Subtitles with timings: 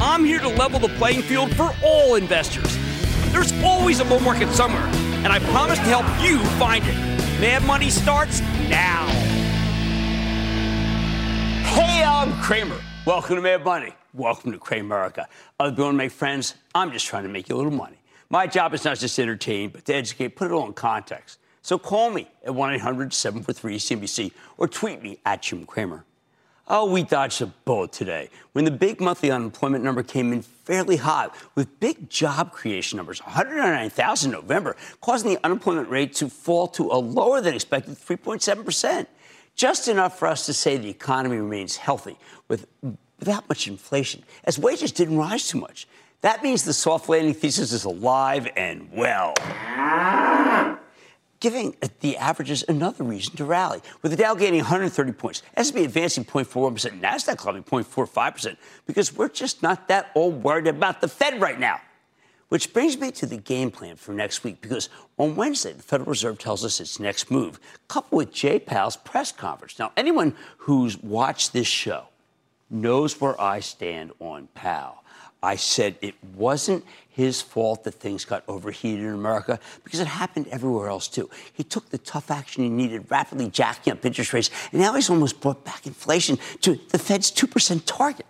[0.00, 2.76] I'm here to level the playing field for all investors.
[3.32, 4.86] There's always a bull market somewhere,
[5.22, 6.96] and I promise to help you find it.
[7.40, 9.06] Mad Money starts now.
[11.64, 12.80] Hey, I'm Cramer.
[13.06, 13.92] Welcome to Mad Money.
[14.12, 15.26] Welcome to Cramerica.
[15.60, 16.54] Other people want to make friends.
[16.74, 17.98] I'm just trying to make you a little money.
[18.30, 21.38] My job is not just to entertain, but to educate, put it all in context.
[21.62, 26.04] So call me at 1 800 743 CNBC or tweet me at Jim Cramer.
[26.66, 30.96] Oh, we dodged a bullet today when the big monthly unemployment number came in fairly
[30.96, 36.66] hot with big job creation numbers, 109,000 in November, causing the unemployment rate to fall
[36.68, 39.06] to a lower than expected 3.7%.
[39.54, 42.16] Just enough for us to say the economy remains healthy
[42.48, 42.66] with
[43.18, 45.86] without much inflation, as wages didn't rise too much.
[46.22, 49.34] That means the soft landing thesis is alive and well.
[51.44, 56.24] Giving the averages another reason to rally, with the Dow gaining 130 points, S&P advancing
[56.24, 58.56] 0.41%, Nasdaq climbing 0.45%,
[58.86, 61.82] because we're just not that all worried about the Fed right now.
[62.48, 64.88] Which brings me to the game plan for next week, because
[65.18, 69.30] on Wednesday, the Federal Reserve tells us its next move, coupled with Jay Powell's press
[69.30, 69.78] conference.
[69.78, 72.04] Now, anyone who's watched this show
[72.70, 75.04] knows where I stand on Powell.
[75.42, 80.48] I said it wasn't his fault that things got overheated in America because it happened
[80.48, 81.30] everywhere else too.
[81.52, 85.08] He took the tough action he needed, rapidly jacking up interest rates, and now he's
[85.08, 88.26] almost brought back inflation to the Fed's 2% target.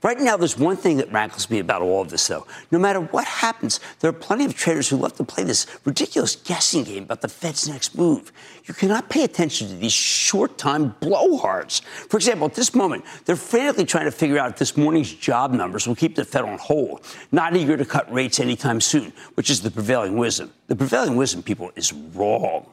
[0.00, 2.46] Right now, there's one thing that rankles me about all of this, though.
[2.70, 6.36] No matter what happens, there are plenty of traders who love to play this ridiculous
[6.36, 8.30] guessing game about the Fed's next move.
[8.66, 11.82] You cannot pay attention to these short time blowhards.
[11.82, 15.52] For example, at this moment, they're frantically trying to figure out if this morning's job
[15.52, 19.50] numbers will keep the Fed on hold, not eager to cut rates anytime soon, which
[19.50, 20.52] is the prevailing wisdom.
[20.68, 22.66] The prevailing wisdom, people, is wrong.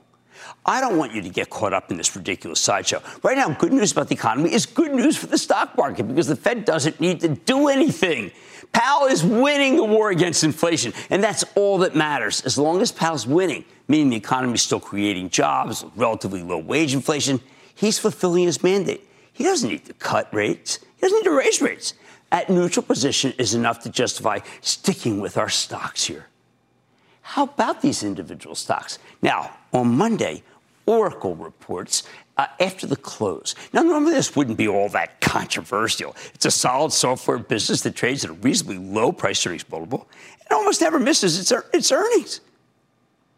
[0.66, 3.01] I don't want you to get caught up in this ridiculous sideshow.
[3.23, 6.28] Right now, good news about the economy is good news for the stock market because
[6.28, 8.31] the Fed doesn't need to do anything.
[8.72, 12.41] Powell is winning the war against inflation, and that's all that matters.
[12.41, 16.94] As long as Powell's winning, meaning the economy is still creating jobs, relatively low wage
[16.94, 17.39] inflation,
[17.73, 19.07] he's fulfilling his mandate.
[19.31, 21.94] He doesn't need to cut rates, he doesn't need to raise rates.
[22.31, 26.27] At neutral position is enough to justify sticking with our stocks here.
[27.22, 29.00] How about these individual stocks?
[29.22, 30.41] Now, on Monday,
[30.86, 32.03] Oracle reports
[32.38, 33.56] uh, after the close.
[33.74, 36.16] Now, normally this wouldn't be all that controversial.
[36.34, 40.08] It's a solid software business that trades at a reasonably low price earnings multiple
[40.41, 42.41] and almost never misses its, its earnings.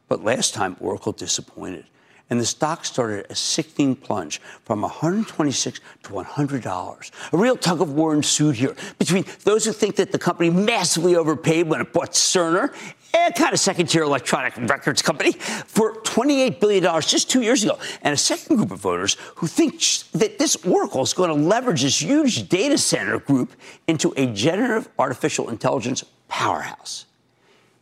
[0.08, 1.86] But last time, Oracle disappointed
[2.30, 7.12] and the stock started a sickening plunge from 126 to $100.
[7.32, 11.16] A real tug of war ensued here between those who think that the company massively
[11.16, 12.74] overpaid when it bought Cerner,
[13.14, 18.14] a kind of second-tier electronic records company, for $28 billion just two years ago, and
[18.14, 19.80] a second group of voters who think
[20.12, 23.54] that this Oracle is going to leverage this huge data center group
[23.88, 27.06] into a generative artificial intelligence powerhouse.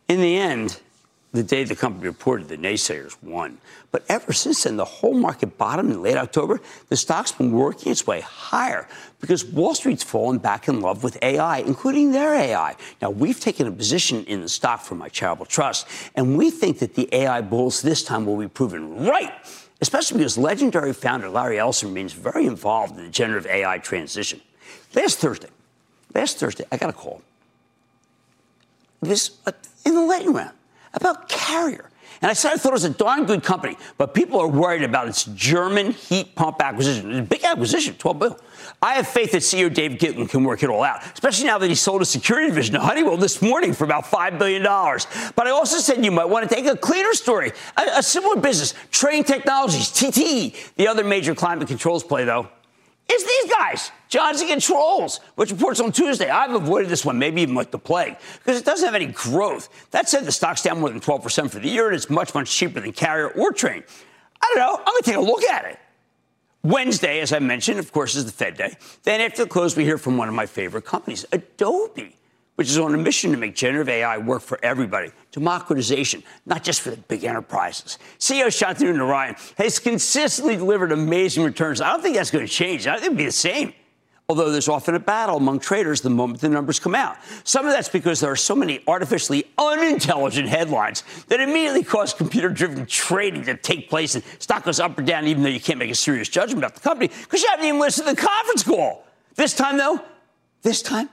[0.08, 0.80] In the end,
[1.32, 3.58] the day the company reported, the naysayers won.
[3.92, 6.60] But ever since then, the whole market bottomed in late October.
[6.88, 8.88] The stock's been working its way higher
[9.20, 12.76] because Wall Street's fallen back in love with AI, including their AI.
[13.00, 16.78] Now, we've taken a position in the stock for my charitable trust, and we think
[16.80, 19.32] that the AI bulls this time will be proven right,
[19.80, 24.40] especially because legendary founder Larry Ellison remains very involved in the generative AI transition.
[24.94, 25.48] Last Thursday,
[26.14, 27.22] last Thursday, I got a call.
[29.00, 29.52] This uh,
[29.84, 30.56] in the lightning round
[30.94, 31.90] about Carrier.
[32.22, 34.82] And I said I thought it was a darn good company, but people are worried
[34.82, 37.10] about its German heat pump acquisition.
[37.10, 38.38] It's a big acquisition, 12 billion.
[38.82, 41.68] I have faith that CEO Dave Gitlin can work it all out, especially now that
[41.68, 44.62] he sold his security division to Honeywell this morning for about $5 billion.
[44.62, 48.40] But I also said you might want to take a cleaner story, a, a similar
[48.40, 52.48] business, Trane Technologies, TTE, The other major climate controls play, though,
[53.10, 56.28] is these guys, Johnson Controls, which reports on Tuesday.
[56.28, 59.68] I've avoided this one, maybe even like the plague, because it doesn't have any growth.
[59.92, 62.50] That said, the stock's down more than 12% for the year, and it's much, much
[62.50, 63.84] cheaper than Carrier or Trane.
[64.40, 64.76] I don't know.
[64.78, 65.78] I'm going to take a look at it.
[66.62, 68.76] Wednesday, as I mentioned, of course, is the Fed day.
[69.04, 72.16] Then after the close, we hear from one of my favorite companies, Adobe,
[72.56, 75.12] which is on a mission to make generative AI work for everybody.
[75.32, 77.98] Democratization, not just for the big enterprises.
[78.18, 81.80] CEO Shantanu Narayen has consistently delivered amazing returns.
[81.80, 82.86] I don't think that's going to change.
[82.86, 83.72] I think it'll be the same
[84.28, 87.16] although there's often a battle among traders the moment the numbers come out.
[87.44, 92.48] Some of that's because there are so many artificially unintelligent headlines that immediately cause computer
[92.48, 95.78] driven trading to take place and stock goes up or down, even though you can't
[95.78, 98.62] make a serious judgment about the company because you haven't even listened to the conference
[98.62, 99.04] call.
[99.36, 100.00] This time, though,
[100.62, 101.08] this time,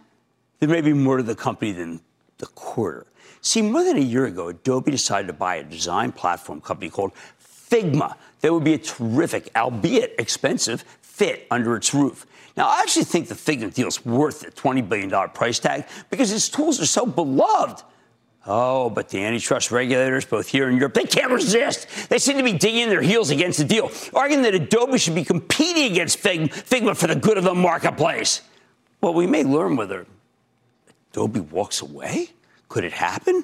[0.63, 1.99] there may be more to the company than
[2.37, 3.05] the quarter.
[3.41, 7.11] See, more than a year ago, Adobe decided to buy a design platform company called
[7.37, 12.25] Figma that would be a terrific, albeit expensive, fit under its roof.
[12.55, 16.31] Now, I actually think the Figma deal is worth the $20 billion price tag because
[16.31, 17.83] its tools are so beloved.
[18.47, 21.87] Oh, but the antitrust regulators, both here and Europe, they can't resist.
[22.07, 25.25] They seem to be digging their heels against the deal, arguing that Adobe should be
[25.25, 28.41] competing against Figma for the good of the marketplace.
[29.01, 30.05] Well, we may learn whether
[31.13, 32.29] Adobe walks away.
[32.69, 33.43] Could it happen?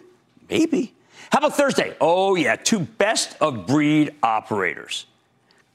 [0.50, 0.92] Maybe.
[1.31, 1.95] How about Thursday?
[2.01, 5.06] Oh, yeah, two best of breed operators.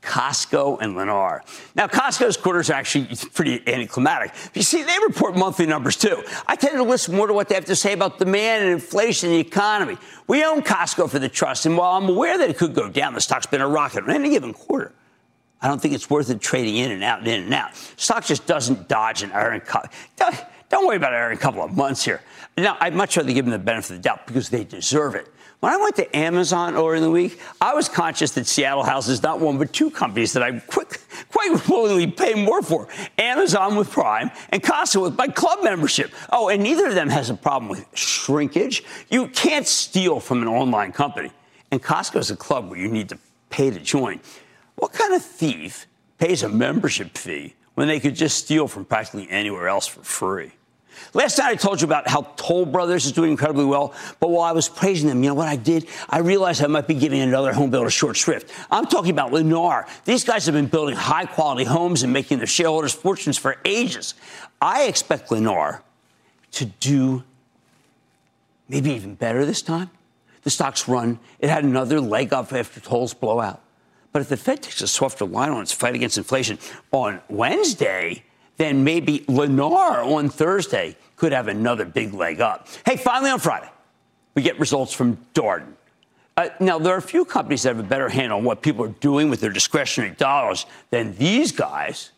[0.03, 1.41] Costco and Lennar.
[1.77, 4.35] Now, Costco's quarter is actually pretty anticlimactic.
[4.55, 6.23] You see, they report monthly numbers too.
[6.47, 9.31] I tend to listen more to what they have to say about demand and inflation
[9.31, 9.97] and the economy.
[10.27, 13.15] We own Costco for the trust, and while I'm aware that it could go down,
[13.15, 14.93] the stock's been a rocket on any given quarter.
[15.63, 17.75] I don't think it's worth it trading in and out and in and out.
[17.97, 19.63] Stock just doesn't dodge an iron.
[20.75, 22.21] Don't, worry about it a couple of months here.
[22.59, 25.33] Now, I'd much rather give them the benefit of the doubt because they deserve it.
[25.61, 29.23] When I went to Amazon earlier in the week, I was conscious that Seattle houses
[29.23, 30.99] not one but two companies that I quite,
[31.31, 32.89] quite willingly pay more for
[33.19, 36.11] Amazon with Prime and Costco with my club membership.
[36.33, 38.83] Oh, and neither of them has a problem with shrinkage.
[39.11, 41.31] You can't steal from an online company.
[41.71, 43.19] And Costco is a club where you need to
[43.49, 44.19] pay to join.
[44.75, 45.87] What kind of thief
[46.19, 50.51] pays a membership fee when they could just steal from practically anywhere else for free?
[51.13, 54.43] Last night I told you about how Toll Brothers is doing incredibly well, but while
[54.43, 55.87] I was praising them, you know what I did?
[56.09, 58.51] I realized I might be giving another home builder short shrift.
[58.71, 59.89] I'm talking about Lennar.
[60.05, 64.15] These guys have been building high quality homes and making their shareholders fortunes for ages.
[64.61, 65.81] I expect Lennar
[66.53, 67.25] to do
[68.69, 69.91] maybe even better this time.
[70.43, 71.19] The stock's run.
[71.39, 73.61] It had another leg up after Toll's blowout.
[74.13, 76.59] But if the Fed takes a softer line on its fight against inflation
[76.93, 78.23] on Wednesday,
[78.57, 82.69] then maybe Lennar on Thursday could have another big leg up.
[82.85, 83.71] Hey, finally on Friday,
[84.35, 85.73] we get results from Darden.
[86.37, 88.85] Uh, now, there are a few companies that have a better handle on what people
[88.85, 92.11] are doing with their discretionary dollars than these guys.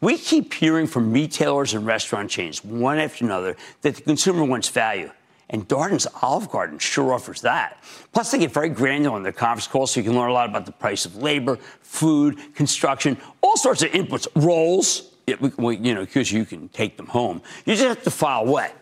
[0.00, 4.70] We keep hearing from retailers and restaurant chains, one after another, that the consumer wants
[4.70, 5.10] value.
[5.50, 7.82] And Darden's Olive Garden sure offers that.
[8.12, 10.48] Plus, they get very granular on their conference calls, so you can learn a lot
[10.48, 15.94] about the price of labor, food, construction, all sorts of inputs, rolls, it, well, you
[15.94, 17.42] know, because you can take them home.
[17.64, 18.76] You just have to file wet.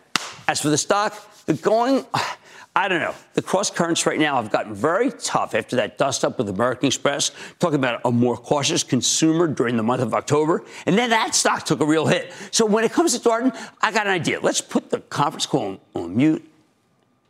[0.47, 2.05] As for the stock, the going,
[2.75, 3.15] I don't know.
[3.33, 6.87] The cross currents right now have gotten very tough after that dust up with American
[6.87, 10.63] Express, talking about a more cautious consumer during the month of October.
[10.85, 12.31] And then that stock took a real hit.
[12.51, 14.39] So when it comes to Darden, I got an idea.
[14.39, 16.47] Let's put the conference call on, on mute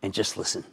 [0.04, 0.64] and just listen.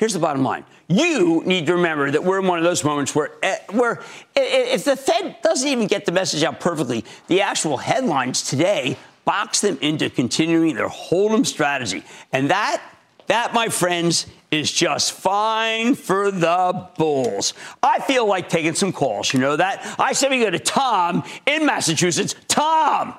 [0.00, 0.64] Here's the bottom line.
[0.88, 4.00] You need to remember that we're in one of those moments where, eh, where
[4.34, 9.60] if the Fed doesn't even get the message out perfectly, the actual headlines today box
[9.60, 12.02] them into continuing their hold'em strategy.
[12.32, 12.82] And that,
[13.26, 17.52] that, my friends, is just fine for the Bulls.
[17.82, 19.34] I feel like taking some calls.
[19.34, 19.96] You know that?
[19.98, 22.34] I said we go to Tom in Massachusetts.
[22.48, 23.12] Tom!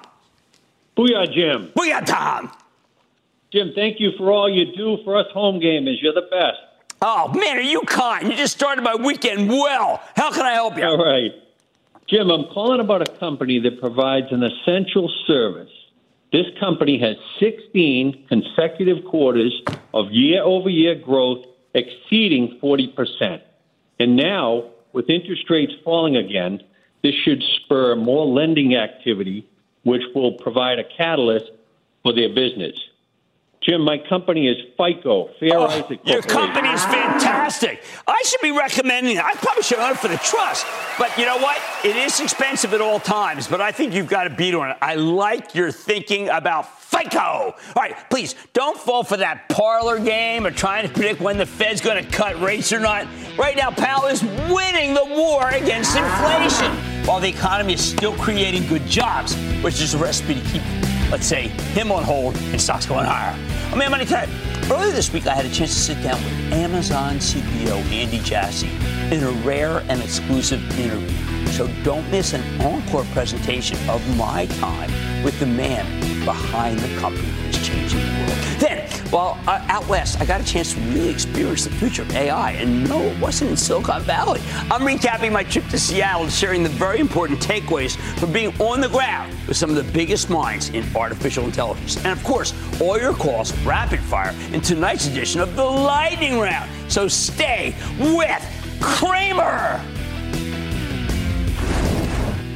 [0.97, 1.71] Booyah, Jim.
[1.77, 2.51] Booyah, Tom!
[3.53, 6.01] Jim, thank you for all you do for us home gamers.
[6.01, 6.57] You're the best.
[7.03, 8.27] Oh, man, are you kind?
[8.27, 10.03] You just started my weekend well.
[10.15, 10.83] How can I help you?
[10.83, 11.31] All right.
[12.07, 15.71] Jim, I'm calling about a company that provides an essential service.
[16.31, 19.63] This company has 16 consecutive quarters
[19.95, 21.43] of year over year growth
[21.73, 23.41] exceeding 40%.
[23.99, 26.61] And now, with interest rates falling again,
[27.01, 29.47] this should spur more lending activity,
[29.81, 31.49] which will provide a catalyst
[32.03, 32.75] for their business.
[33.61, 37.83] Jim, my company is FICO, Fair Oh, Isaac your company is fantastic.
[38.07, 39.23] I should be recommending it.
[39.23, 40.65] I probably should own it for the trust.
[40.97, 41.61] But you know what?
[41.85, 44.77] It is expensive at all times, but I think you've got a beat on it.
[44.81, 47.19] I like your thinking about FICO.
[47.19, 51.45] All right, please don't fall for that parlor game of trying to predict when the
[51.45, 53.05] Fed's going to cut rates or not.
[53.37, 56.71] Right now, Powell is winning the war against inflation
[57.05, 60.63] while the economy is still creating good jobs, which is a recipe to keep,
[61.11, 63.37] let's say, him on hold and stocks going higher.
[63.73, 64.05] I'm Money.
[64.69, 68.67] Earlier this week, I had a chance to sit down with Amazon CEO Andy Jassy
[69.15, 71.47] in a rare and exclusive interview.
[71.53, 74.91] So don't miss an encore presentation of my time
[75.23, 75.85] with the man
[76.25, 77.31] behind the company
[78.59, 82.15] Then, while uh, out west, I got a chance to really experience the future of
[82.15, 82.51] AI.
[82.51, 84.39] And no, it wasn't in Silicon Valley.
[84.69, 88.81] I'm recapping my trip to Seattle and sharing the very important takeaways from being on
[88.81, 91.97] the ground with some of the biggest minds in artificial intelligence.
[91.97, 96.69] And of course, all your calls rapid fire in tonight's edition of the Lightning Round.
[96.87, 99.81] So stay with Cramer.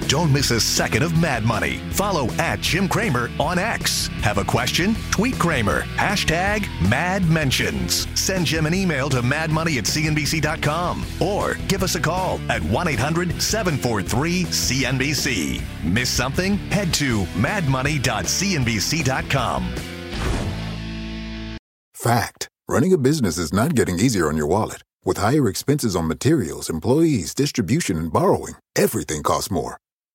[0.07, 1.77] Don't miss a second of Mad Money.
[1.91, 4.05] Follow at Jim Cramer on X.
[4.21, 4.95] Have a question?
[5.09, 5.81] Tweet Cramer.
[5.95, 8.07] Hashtag Mad Mentions.
[8.19, 12.87] Send Jim an email to madmoney at cnbc.com or give us a call at 1
[12.87, 15.63] 800 743 CNBC.
[15.83, 16.57] Miss something?
[16.69, 19.75] Head to madmoney.cnbc.com.
[21.93, 22.47] Fact.
[22.67, 24.81] Running a business is not getting easier on your wallet.
[25.03, 29.77] With higher expenses on materials, employees, distribution, and borrowing, everything costs more.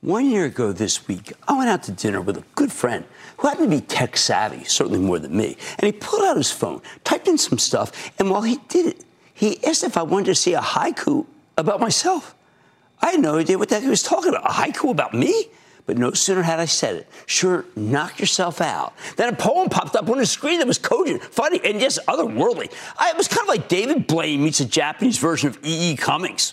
[0.00, 3.04] One year ago this week, I went out to dinner with a good friend
[3.36, 5.56] who happened to be tech savvy, certainly more than me.
[5.76, 9.04] And he pulled out his phone, typed in some stuff, and while he did it,
[9.34, 11.26] he asked if I wanted to see a haiku
[11.56, 12.36] about myself.
[13.02, 14.48] I had no idea what that he was talking about.
[14.48, 15.46] A haiku about me?
[15.84, 18.92] But no sooner had I said it, sure, knock yourself out.
[19.16, 22.72] Then a poem popped up on the screen that was cogent, funny, and yes, otherworldly.
[22.96, 25.92] I, it was kind of like David Blaine meets a Japanese version of E.
[25.92, 25.96] E.
[25.96, 26.52] Cummings.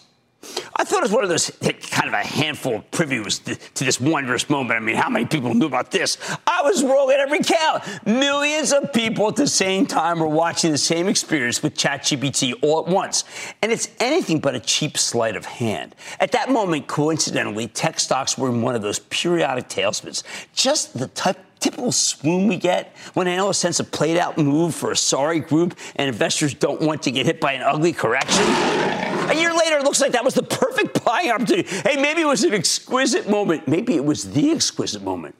[0.75, 3.99] I thought it was one of those kind of a handful of previews to this
[3.99, 4.77] wondrous moment.
[4.77, 6.17] I mean, how many people knew about this?
[6.45, 7.83] I was wrong at every count.
[8.05, 12.85] Millions of people at the same time were watching the same experience with ChatGPT all
[12.85, 13.23] at once.
[13.61, 15.95] And it's anything but a cheap sleight of hand.
[16.19, 20.23] At that moment, coincidentally, tech stocks were in one of those periodic tailspins.
[20.53, 24.91] Just the type typical swoon we get when analysts sense a played out move for
[24.91, 28.43] a sorry group and investors don't want to get hit by an ugly correction.
[28.43, 31.67] A year later, it looks like that was the perfect buying opportunity.
[31.67, 33.67] Hey, maybe it was an exquisite moment.
[33.67, 35.33] Maybe it was the exquisite moment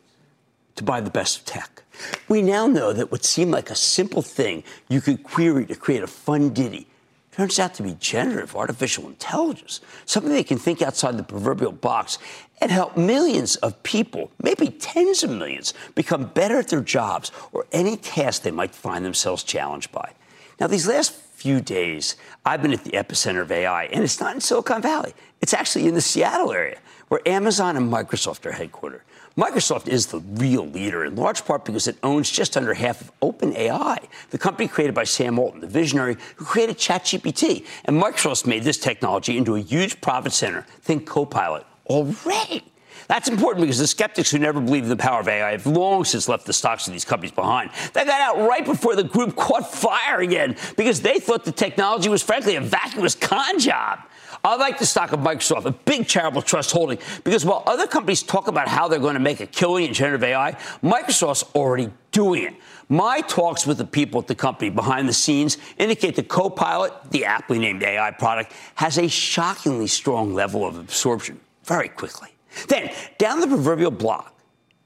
[0.78, 1.84] to buy the best of tech.
[2.28, 6.02] We now know that what seemed like a simple thing you could query to create
[6.02, 6.88] a fun ditty
[7.36, 12.18] turns out to be generative artificial intelligence, something that can think outside the proverbial box
[12.62, 17.66] and help millions of people, maybe tens of millions, become better at their jobs or
[17.74, 20.14] any task they might find themselves challenged by.
[20.62, 22.16] Now, these last few days,
[22.46, 25.14] I've been at the epicenter of AI, and it's not in Silicon Valley.
[25.42, 29.02] It's actually in the Seattle area, where Amazon and Microsoft are headquartered.
[29.38, 33.20] Microsoft is the real leader, in large part because it owns just under half of
[33.20, 33.98] OpenAI,
[34.30, 37.66] the company created by Sam Altman, the visionary who created ChatGPT.
[37.84, 40.62] And Microsoft made this technology into a huge profit center.
[40.82, 42.64] Think Copilot already.
[43.08, 46.06] That's important because the skeptics who never believed in the power of AI have long
[46.06, 47.72] since left the stocks of these companies behind.
[47.94, 52.10] They got out right before the group caught fire again because they thought the technology
[52.10, 54.00] was, frankly, a vacuous con job.
[54.44, 58.22] I like the stock of Microsoft, a big charitable trust holding, because while other companies
[58.22, 60.52] talk about how they're going to make a killing in generative AI,
[60.84, 62.54] Microsoft's already doing it.
[62.88, 67.26] My talks with the people at the company behind the scenes indicate that Copilot, the
[67.26, 72.35] aptly named AI product, has a shockingly strong level of absorption very quickly.
[72.68, 74.34] Then, down the proverbial block,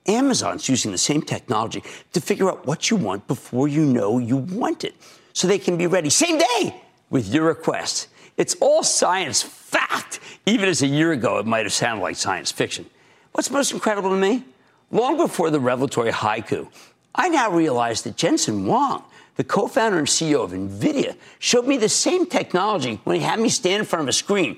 [0.08, 1.84] Amazon's using the same technology
[2.14, 4.96] to figure out what you want before you know you want it,
[5.34, 8.08] so they can be ready same day with your request.
[8.38, 10.20] It's all science fact.
[10.46, 12.86] Even as a year ago, it might have sounded like science fiction.
[13.34, 14.46] What's most incredible to me?
[14.92, 16.68] Long before the revelatory haiku,
[17.14, 19.04] I now realize that Jensen Huang,
[19.36, 23.40] the co founder and CEO of NVIDIA, showed me the same technology when he had
[23.40, 24.58] me stand in front of a screen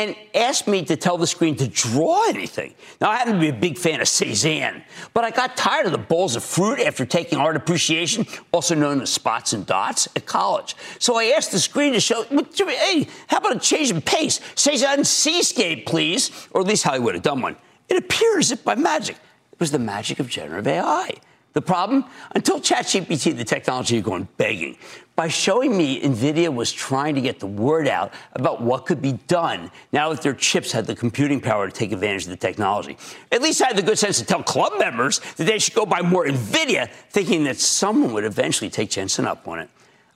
[0.00, 2.74] and asked me to tell the screen to draw anything.
[3.00, 5.92] Now, I happen to be a big fan of Cezanne, but I got tired of
[5.92, 10.24] the bowls of fruit after taking art appreciation, also known as spots and dots, at
[10.24, 10.74] college.
[10.98, 14.40] So I asked the screen to show, hey, how about a change in pace?
[14.54, 17.56] Cezanne Seascape, please, or at least how he would have done one.
[17.88, 19.16] It appears if by magic.
[19.52, 21.10] It was the magic of generative AI.
[21.52, 22.04] The problem?
[22.34, 24.78] Until ChatGPT, the technology had gone begging.
[25.20, 29.12] By showing me NVIDIA was trying to get the word out about what could be
[29.28, 32.96] done now that their chips had the computing power to take advantage of the technology.
[33.30, 35.84] At least I had the good sense to tell club members that they should go
[35.84, 39.68] buy more NVIDIA, thinking that someone would eventually take Jensen up on it.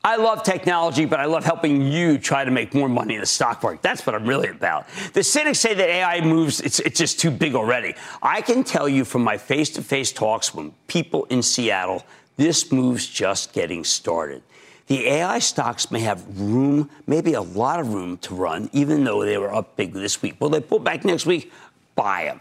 [0.02, 3.26] I love technology, but I love helping you try to make more money in the
[3.26, 3.82] stock market.
[3.82, 4.86] That's what I'm really about.
[5.12, 7.92] The cynics say that AI moves, it's, it's just too big already.
[8.22, 12.06] I can tell you from my face to face talks with people in Seattle,
[12.38, 14.42] this move's just getting started.
[14.86, 19.24] The AI stocks may have room, maybe a lot of room to run, even though
[19.24, 20.40] they were up big this week.
[20.40, 21.50] Will they pull back next week?
[21.94, 22.40] Buy them.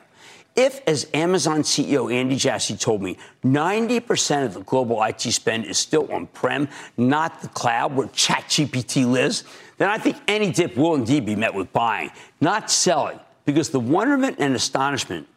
[0.56, 5.80] If, as Amazon CEO Andy Jassy told me, 90% of the global IT spend is
[5.80, 9.46] still on prem, not the cloud where ChatGPT lives,
[9.78, 13.80] then I think any dip will indeed be met with buying, not selling, because the
[13.80, 15.28] wonderment and astonishment,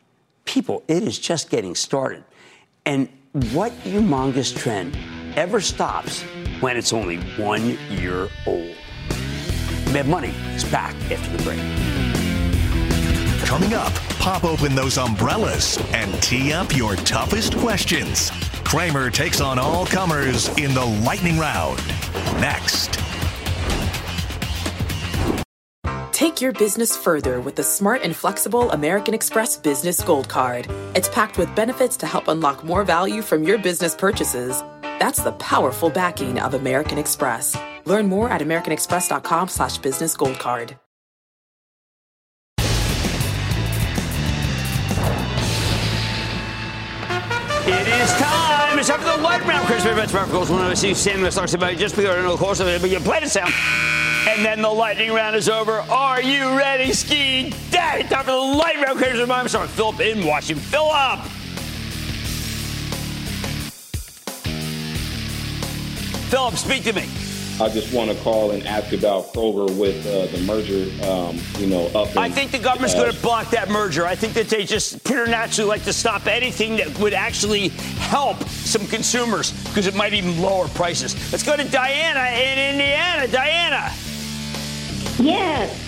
[0.45, 2.23] people, it is just getting started.
[2.85, 3.09] And
[3.53, 4.97] what humongous trend
[5.35, 6.25] ever stops
[6.61, 8.75] when it's only one year old?
[9.93, 11.61] Mad Money is back after the break.
[13.47, 18.31] Coming up, pop open those umbrellas and tee up your toughest questions.
[18.65, 21.79] Cramer takes on all comers in the lightning round.
[22.41, 22.99] Next.
[26.13, 30.67] Take your business further with the smart and flexible American Express Business Gold Card.
[30.95, 34.63] It's packed with benefits to help unlock more value from your business purchases.
[34.99, 37.57] That's the powerful backing of American Express.
[37.85, 40.77] Learn more at americanexpress.com slash business gold card.
[47.69, 48.79] It is time.
[48.79, 49.67] It's for the light round.
[49.67, 52.37] Chris Fairbanks, Mark Goals, when I see Sam the stocks about just because I know
[52.37, 53.53] the course of it, but you play the sound.
[54.29, 55.81] And then the lightning round is over.
[55.81, 58.05] Are you ready, Ski Daddy?
[58.05, 58.99] Time for the light round.
[58.99, 60.65] Chris Fairbanks, Mark Philip in Washington.
[60.65, 61.21] Philip.
[66.27, 67.09] Philip, speak to me.
[67.59, 71.67] I just want to call and ask about Kroger with uh, the merger, um, you
[71.67, 72.15] know, up.
[72.15, 74.05] I think the government's uh, going to block that merger.
[74.05, 78.87] I think that they just preternaturally like to stop anything that would actually help some
[78.89, 81.15] consumers because it might even lower prices.
[81.33, 83.27] Let's go to Diana in Indiana.
[83.29, 83.91] Diana.
[85.19, 85.81] Yes.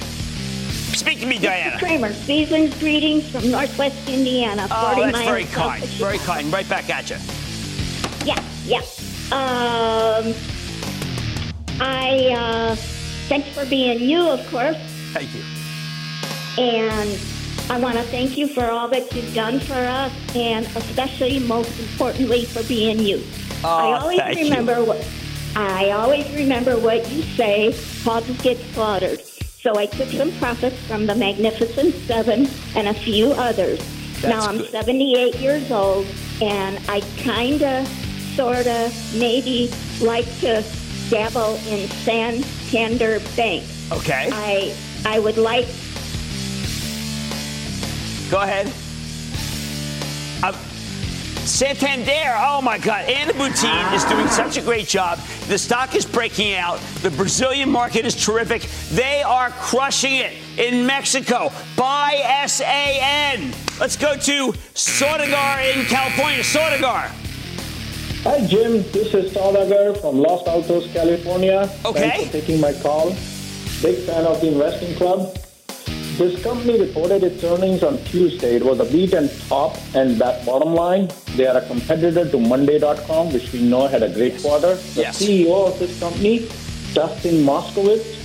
[0.96, 1.77] Speak to me, Diana.
[1.77, 1.79] Mr.
[1.81, 4.66] Cramer, season's greetings from Northwest Indiana.
[4.70, 5.85] Oh, that's very kind.
[5.85, 6.51] Very kind.
[6.51, 7.16] Right back at you.
[8.24, 8.81] Yeah, yeah.
[9.30, 10.34] Um,
[11.80, 12.76] I uh,
[13.28, 14.76] thanks for being you, of course.
[15.12, 15.42] Thank you.
[16.58, 17.18] And
[17.70, 21.78] I want to thank you for all that you've done for us, and especially, most
[21.78, 23.22] importantly, for being you.
[23.62, 24.84] Oh, I always remember you.
[24.84, 25.06] what
[25.56, 27.72] I always remember what you say.
[28.04, 29.20] Hogs get slaughtered.
[29.20, 33.80] So I took some profits from the Magnificent Seven and a few others.
[34.20, 34.70] That's now I'm good.
[34.70, 36.06] 78 years old,
[36.40, 38.08] and I kind of,
[38.38, 39.68] sort of, maybe
[40.01, 40.62] like to
[41.11, 43.64] dabble in Santander Bank.
[43.90, 44.31] Okay.
[44.33, 44.72] I
[45.05, 45.66] I would like.
[48.31, 48.72] Go ahead.
[50.44, 50.53] Uh,
[51.44, 53.07] Santander, oh my God.
[53.07, 55.18] Ana Botín is doing such a great job.
[55.48, 56.79] The stock is breaking out.
[57.03, 58.62] The Brazilian market is terrific.
[58.92, 61.51] They are crushing it in Mexico.
[61.74, 63.53] Buy SAN.
[63.81, 66.44] Let's go to Saudagar in California.
[66.44, 67.11] Saudagar.
[68.24, 68.83] Hi, Jim.
[68.92, 71.70] This is Saudagar from Los Altos, California.
[71.85, 72.00] Okay.
[72.11, 73.11] Thanks for taking my call.
[73.83, 75.35] Big fan of the investing club.
[76.18, 78.57] This company reported its earnings on Tuesday.
[78.57, 81.09] It was a beat and top and that bottom line.
[81.37, 84.74] They are a competitor to Monday.com, which we know had a great quarter.
[84.94, 85.22] The Yes.
[85.22, 86.48] CEO of this company,
[86.94, 88.16] Dustin Moskovitz,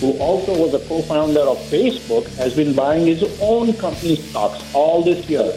[0.00, 5.02] who also was a co-founder of Facebook, has been buying his own company stocks all
[5.02, 5.52] this year.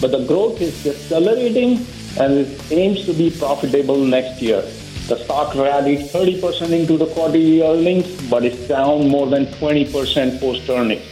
[0.00, 1.86] But the growth is decelerating
[2.18, 4.62] and it aims to be profitable next year.
[5.08, 10.68] The stock rallied 30% into the quarterly earnings, but it's down more than 20% post
[10.68, 11.04] earnings.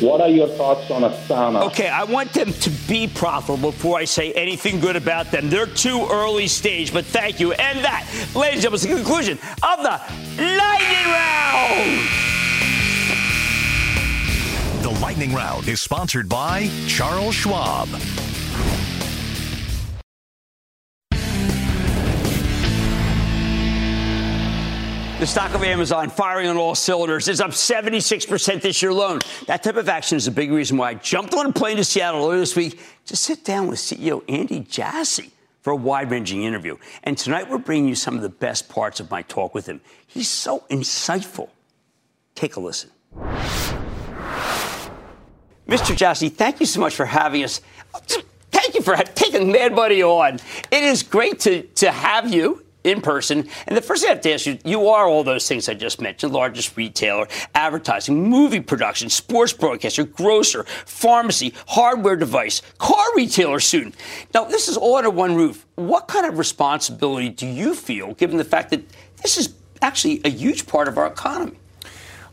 [0.00, 1.62] What are your thoughts on Asana?
[1.68, 5.48] Okay, I want them to be profitable before I say anything good about them.
[5.48, 7.52] They're too early stage, but thank you.
[7.52, 10.00] And that, ladies and gentlemen, is the conclusion of the
[10.42, 12.26] Lightning Round.
[14.82, 17.88] The Lightning Round is sponsored by Charles Schwab.
[25.18, 29.20] The stock of Amazon firing on all cylinders is up 76% this year alone.
[29.46, 31.84] That type of action is a big reason why I jumped on a plane to
[31.84, 35.30] Seattle earlier this week to sit down with CEO Andy Jassy
[35.62, 36.76] for a wide ranging interview.
[37.02, 39.80] And tonight we're bringing you some of the best parts of my talk with him.
[40.06, 41.48] He's so insightful.
[42.34, 42.90] Take a listen.
[45.66, 45.96] Mr.
[45.96, 47.62] Jassy, thank you so much for having us.
[48.50, 50.34] Thank you for taking Mad Money on.
[50.70, 53.48] It is great to, to have you in person.
[53.66, 55.74] And the first thing I have to ask you, you are all those things I
[55.74, 63.60] just mentioned largest retailer, advertising, movie production, sports broadcaster, grocer, pharmacy, hardware device, car retailer
[63.60, 63.92] soon.
[64.32, 65.66] Now, this is all under one roof.
[65.74, 68.82] What kind of responsibility do you feel given the fact that
[69.22, 71.58] this is actually a huge part of our economy?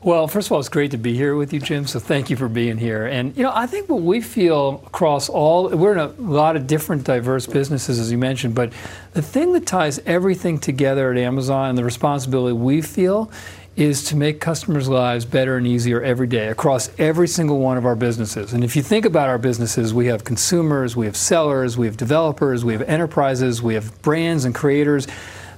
[0.03, 1.87] Well, first of all, it's great to be here with you, Jim.
[1.87, 3.05] So thank you for being here.
[3.05, 6.67] And you know, I think what we feel across all we're in a lot of
[6.67, 8.73] different diverse businesses, as you mentioned, but
[9.13, 13.31] the thing that ties everything together at Amazon and the responsibility we feel
[13.77, 17.85] is to make customers' lives better and easier every day across every single one of
[17.85, 18.51] our businesses.
[18.51, 21.95] And if you think about our businesses, we have consumers, we have sellers, we have
[21.95, 25.07] developers, we have enterprises, we have brands and creators.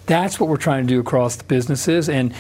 [0.06, 2.10] That's what we're trying to do across the businesses.
[2.10, 2.32] And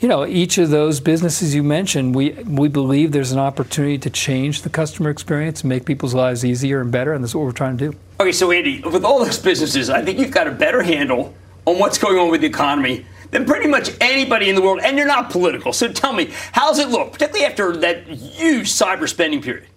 [0.00, 4.08] you know, each of those businesses you mentioned, we, we believe there's an opportunity to
[4.08, 7.52] change the customer experience and make people's lives easier and better, and that's what we're
[7.52, 7.98] trying to do.
[8.18, 11.34] Okay, so Andy, with all those businesses, I think you've got a better handle
[11.66, 14.96] on what's going on with the economy than pretty much anybody in the world, and
[14.96, 15.72] you're not political.
[15.74, 19.68] So tell me, how's it look, particularly after that huge cyber spending period?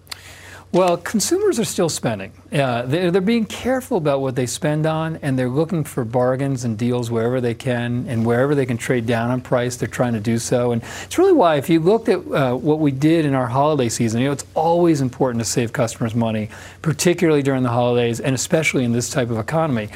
[0.74, 2.32] Well, consumers are still spending.
[2.52, 6.64] Uh, they're, they're being careful about what they spend on, and they're looking for bargains
[6.64, 10.14] and deals wherever they can, and wherever they can trade down on price, they're trying
[10.14, 10.72] to do so.
[10.72, 13.88] And it's really why, if you looked at uh, what we did in our holiday
[13.88, 16.50] season, you know, it's always important to save customers money,
[16.82, 19.90] particularly during the holidays, and especially in this type of economy.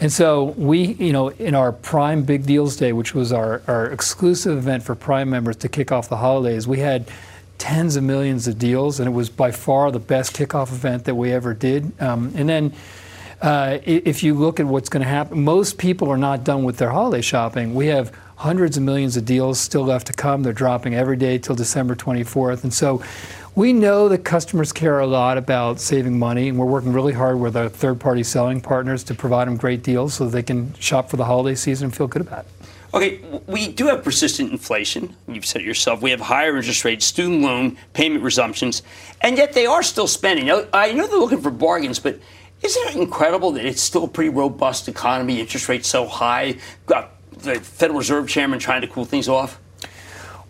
[0.00, 3.86] And so we, you know, in our Prime Big Deals Day, which was our, our
[3.86, 7.06] exclusive event for Prime members to kick off the holidays, we had
[7.58, 11.14] tens of millions of deals, and it was by far the best kickoff event that
[11.14, 11.92] we ever did.
[12.00, 12.72] Um, and then,
[13.40, 16.78] uh, if you look at what's going to happen, most people are not done with
[16.78, 17.74] their holiday shopping.
[17.74, 20.42] We have hundreds of millions of deals still left to come.
[20.42, 23.02] They're dropping every day till December 24th, and so.
[23.56, 27.38] We know that customers care a lot about saving money, and we're working really hard
[27.38, 31.08] with our third party selling partners to provide them great deals so they can shop
[31.08, 32.63] for the holiday season and feel good about it.
[32.94, 35.16] Okay, we do have persistent inflation.
[35.26, 36.00] You've said it yourself.
[36.00, 38.82] We have higher interest rates, student loan payment resumptions,
[39.20, 40.46] and yet they are still spending.
[40.46, 42.20] Now, I know they're looking for bargains, but
[42.62, 47.10] isn't it incredible that it's still a pretty robust economy, interest rates so high, got
[47.32, 49.58] the Federal Reserve Chairman trying to cool things off?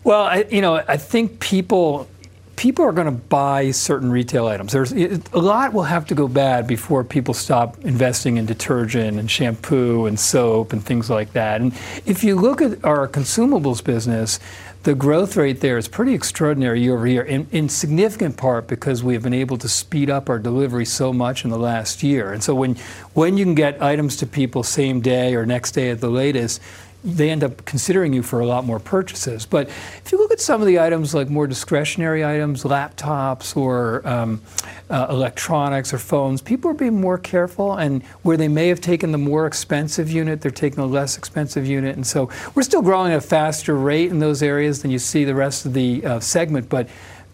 [0.03, 2.07] Well, I, you know, I think people
[2.55, 4.71] people are going to buy certain retail items.
[4.71, 9.29] There's a lot will have to go bad before people stop investing in detergent and
[9.29, 11.61] shampoo and soap and things like that.
[11.61, 11.73] And
[12.05, 14.39] if you look at our consumables business,
[14.85, 19.03] the growth rate there is pretty extraordinary year over year, in, in significant part because
[19.03, 22.31] we have been able to speed up our delivery so much in the last year.
[22.31, 22.75] And so when
[23.13, 26.61] when you can get items to people same day or next day at the latest,
[27.05, 29.45] they end up considering you for a lot more purchases.
[29.45, 34.05] But if you look at some of the items like more discretionary items, laptops or
[34.07, 34.41] um,
[34.89, 37.75] uh, electronics or phones, people are being more careful.
[37.75, 41.67] And where they may have taken the more expensive unit, they're taking a less expensive
[41.67, 41.95] unit.
[41.95, 45.23] And so we're still growing at a faster rate in those areas than you see
[45.25, 46.69] the rest of the uh, segment.
[46.69, 46.89] But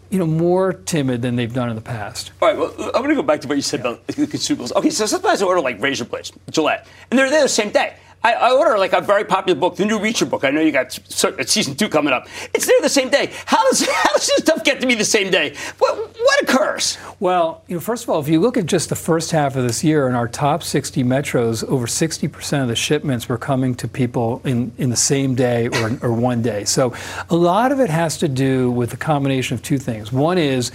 [0.09, 2.33] you know, more timid than they've done in the past.
[2.41, 3.91] All right, well, I'm going to go back to what you said yeah.
[3.91, 4.75] about the consumables.
[4.75, 7.95] Okay, so sometimes I order like razor blades, Gillette, and they're there the same day.
[8.23, 10.43] I, I, order like a very popular book, the new Reacher book.
[10.43, 12.27] I know you got season two coming up.
[12.53, 13.31] It's there the same day.
[13.45, 15.55] How does how does this stuff get to me the same day?
[15.79, 16.97] What what occurs?
[17.19, 19.63] Well, you know, first of all, if you look at just the first half of
[19.63, 23.73] this year, in our top 60 metros, over 60 percent of the shipments were coming
[23.75, 26.63] to people in in the same day or or one day.
[26.63, 26.93] So
[27.29, 30.11] a lot of it has to do with the combination of two things.
[30.11, 30.71] One is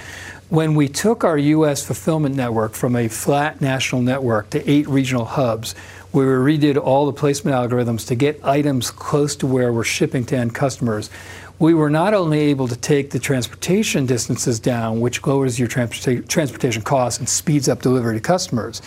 [0.49, 1.85] when we took our U.S.
[1.85, 5.75] fulfillment network from a flat national network to eight regional hubs
[6.17, 10.37] we redid all the placement algorithms to get items close to where we're shipping to
[10.37, 11.11] end customers.
[11.59, 16.27] We were not only able to take the transportation distances down, which lowers your transporta-
[16.27, 18.81] transportation costs and speeds up delivery to customers,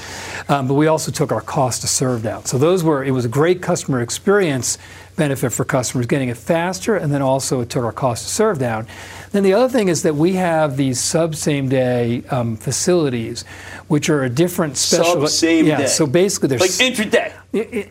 [0.50, 2.46] um, but we also took our cost to serve down.
[2.46, 4.80] So those were it was a great customer experience
[5.20, 8.58] benefit for customers, getting it faster, and then also it took our cost to serve
[8.58, 8.88] down.
[9.32, 13.44] Then the other thing is that we have these sub same day um, facilities,
[13.88, 15.28] which are a different special.
[15.28, 15.86] Sub same yeah, day.
[15.86, 17.32] So basically, they're like intraday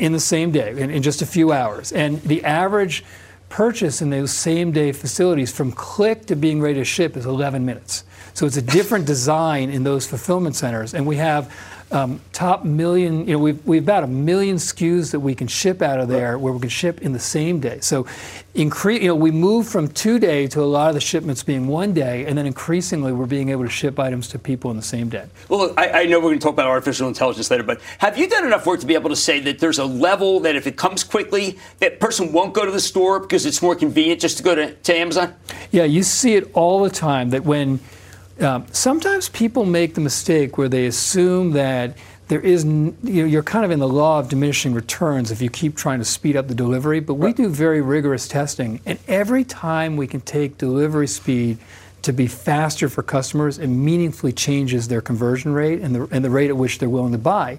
[0.00, 3.04] in the same day, in, in just a few hours, and the average
[3.50, 7.64] purchase in those same day facilities from click to being ready to ship is 11
[7.64, 8.04] minutes.
[8.34, 11.52] So it's a different design in those fulfillment centers, and we have
[11.90, 15.80] um, top million, you know, we've, we've about a million SKUs that we can ship
[15.80, 17.78] out of there where we can ship in the same day.
[17.80, 18.06] So,
[18.54, 21.66] increase, you know, we moved from two day to a lot of the shipments being
[21.66, 24.82] one day, and then increasingly we're being able to ship items to people in the
[24.82, 25.26] same day.
[25.48, 28.28] Well, I, I know we're going to talk about artificial intelligence later, but have you
[28.28, 30.76] done enough work to be able to say that there's a level that if it
[30.76, 34.42] comes quickly, that person won't go to the store because it's more convenient just to
[34.42, 35.34] go to, to Amazon?
[35.70, 37.80] Yeah, you see it all the time that when
[38.40, 41.96] um, sometimes people make the mistake where they assume that
[42.28, 45.48] there is, you know, you're kind of in the law of diminishing returns if you
[45.48, 47.00] keep trying to speed up the delivery.
[47.00, 51.58] But we do very rigorous testing, and every time we can take delivery speed
[52.02, 56.30] to be faster for customers, it meaningfully changes their conversion rate and the, and the
[56.30, 57.58] rate at which they're willing to buy.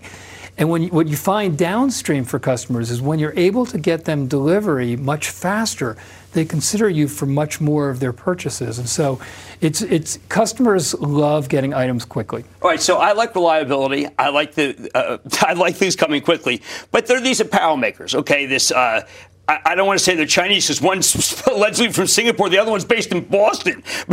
[0.58, 4.06] And when you, what you find downstream for customers is when you're able to get
[4.06, 5.98] them delivery much faster,
[6.34, 8.80] they consider you for much more of their purchases.
[8.80, 9.20] And so
[9.62, 12.46] it's it's customers love getting items quickly.
[12.62, 14.08] All right, so I like reliability.
[14.18, 16.62] I like the uh, I like things coming quickly.
[16.92, 18.46] But there are these apparel makers, okay?
[18.46, 19.06] This uh,
[19.49, 22.85] I, don't want to say they're Chinese because one's allegedly from Singapore, the other one's
[22.85, 23.81] based in Boston.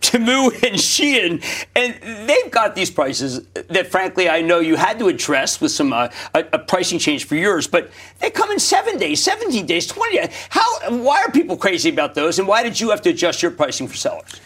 [0.00, 1.42] Temu and Shein,
[1.74, 5.92] and they've got these prices that, frankly, I know you had to address with some
[5.92, 9.86] uh, a, a, pricing change for yours, but they come in seven days, 17 days,
[9.86, 10.28] 20 days.
[10.50, 10.90] How?
[10.90, 13.88] Why are people crazy about those, and why did you have to adjust your pricing
[13.88, 14.40] for sellers?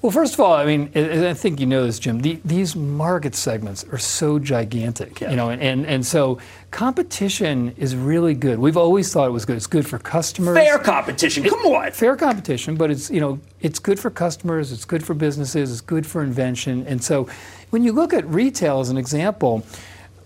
[0.00, 2.20] Well, first of all, I mean, I think you know this, Jim.
[2.20, 5.30] The, these market segments are so gigantic, yeah.
[5.30, 6.38] you know, and, and, and so
[6.70, 8.60] competition is really good.
[8.60, 9.56] We've always thought it was good.
[9.56, 10.56] It's good for customers.
[10.56, 11.42] Fair competition.
[11.42, 11.90] Come on.
[11.90, 14.70] Fair competition, but it's you know it's good for customers.
[14.70, 15.72] It's good for businesses.
[15.72, 16.86] It's good for invention.
[16.86, 17.28] And so,
[17.70, 19.64] when you look at retail as an example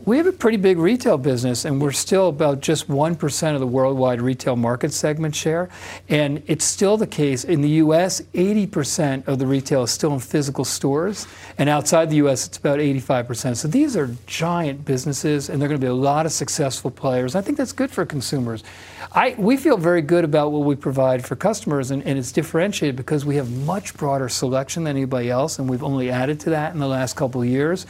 [0.05, 3.67] we have a pretty big retail business, and we're still about just 1% of the
[3.67, 5.69] worldwide retail market segment share.
[6.09, 10.19] And it's still the case in the US, 80% of the retail is still in
[10.19, 11.29] physical stores.
[11.57, 13.57] And outside the US, it's about 85%.
[13.57, 17.37] So these are giant businesses, and they're going to be a lot of successful players.
[17.37, 18.65] I think that's good for consumers.
[19.13, 22.97] I, we feel very good about what we provide for customers, and, and it's differentiated
[22.97, 26.73] because we have much broader selection than anybody else, and we've only added to that
[26.73, 27.87] in the last couple of years.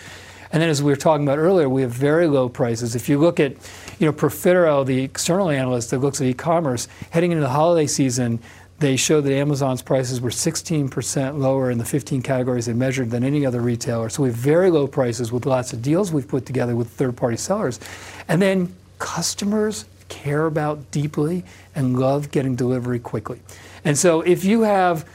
[0.52, 2.94] And then, as we were talking about earlier, we have very low prices.
[2.94, 3.52] If you look at,
[3.98, 8.38] you know, Profitero, the external analyst that looks at e-commerce, heading into the holiday season,
[8.78, 13.24] they showed that Amazon's prices were 16% lower in the 15 categories they measured than
[13.24, 14.08] any other retailer.
[14.08, 17.36] So we have very low prices with lots of deals we've put together with third-party
[17.36, 17.78] sellers.
[18.28, 23.40] And then customers care about deeply and love getting delivery quickly.
[23.84, 25.08] And so if you have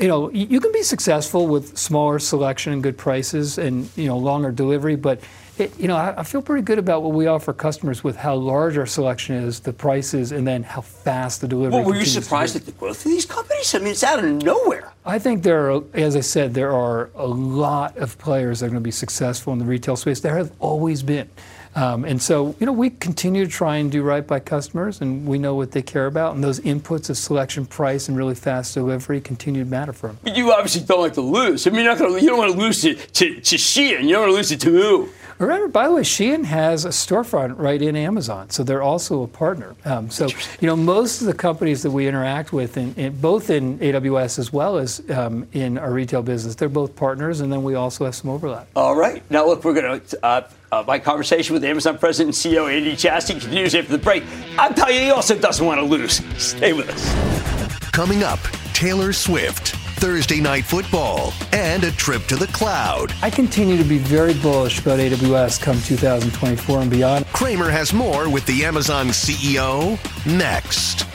[0.00, 4.16] you know, you can be successful with smaller selection and good prices and, you know,
[4.16, 5.20] longer delivery, but,
[5.58, 8.34] it, you know, I, I, feel pretty good about what we offer customers with how
[8.34, 12.06] large our selection is, the prices, and then how fast the delivery Well, were you
[12.06, 13.74] surprised at the growth of these companies?
[13.74, 14.92] I mean, it's out of nowhere.
[15.04, 18.70] I think there are, as I said, there are a lot of players that are
[18.70, 20.20] going to be successful in the retail space.
[20.20, 21.28] There have always been.
[21.74, 25.26] Um, and so, you know, we continue to try and do right by customers, and
[25.26, 26.34] we know what they care about.
[26.34, 30.18] And those inputs of selection, price, and really fast delivery continue to matter for them.
[30.34, 31.66] You obviously don't like to lose.
[31.66, 33.82] I mean, you're not gonna, you don't want to lose to, to, to.
[33.82, 35.08] You don't want to lose it to who?
[35.42, 39.26] Remember, by the way, Shein has a storefront right in Amazon, so they're also a
[39.26, 39.74] partner.
[39.84, 40.28] Um, so,
[40.60, 44.38] you know, most of the companies that we interact with, in, in both in AWS
[44.38, 48.04] as well as um, in our retail business, they're both partners, and then we also
[48.04, 48.68] have some overlap.
[48.76, 49.28] All right.
[49.30, 50.24] Now, look, we're going to.
[50.24, 54.22] Uh, uh, my conversation with Amazon President and CEO Andy Jassy continues after the break.
[54.56, 56.22] I'm telling you, he also doesn't want to lose.
[56.42, 57.90] Stay with us.
[57.90, 58.38] Coming up,
[58.72, 59.81] Taylor Swift.
[60.02, 63.14] Thursday night football, and a trip to the cloud.
[63.22, 67.24] I continue to be very bullish about AWS come 2024 and beyond.
[67.26, 71.06] Cramer has more with the Amazon CEO next.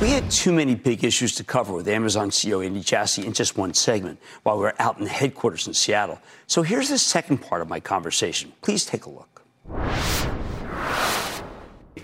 [0.00, 3.58] We had too many big issues to cover with Amazon CEO Andy Jassy in just
[3.58, 6.20] one segment while we were out in the headquarters in Seattle.
[6.46, 8.52] So here's the second part of my conversation.
[8.62, 9.26] Please take a look.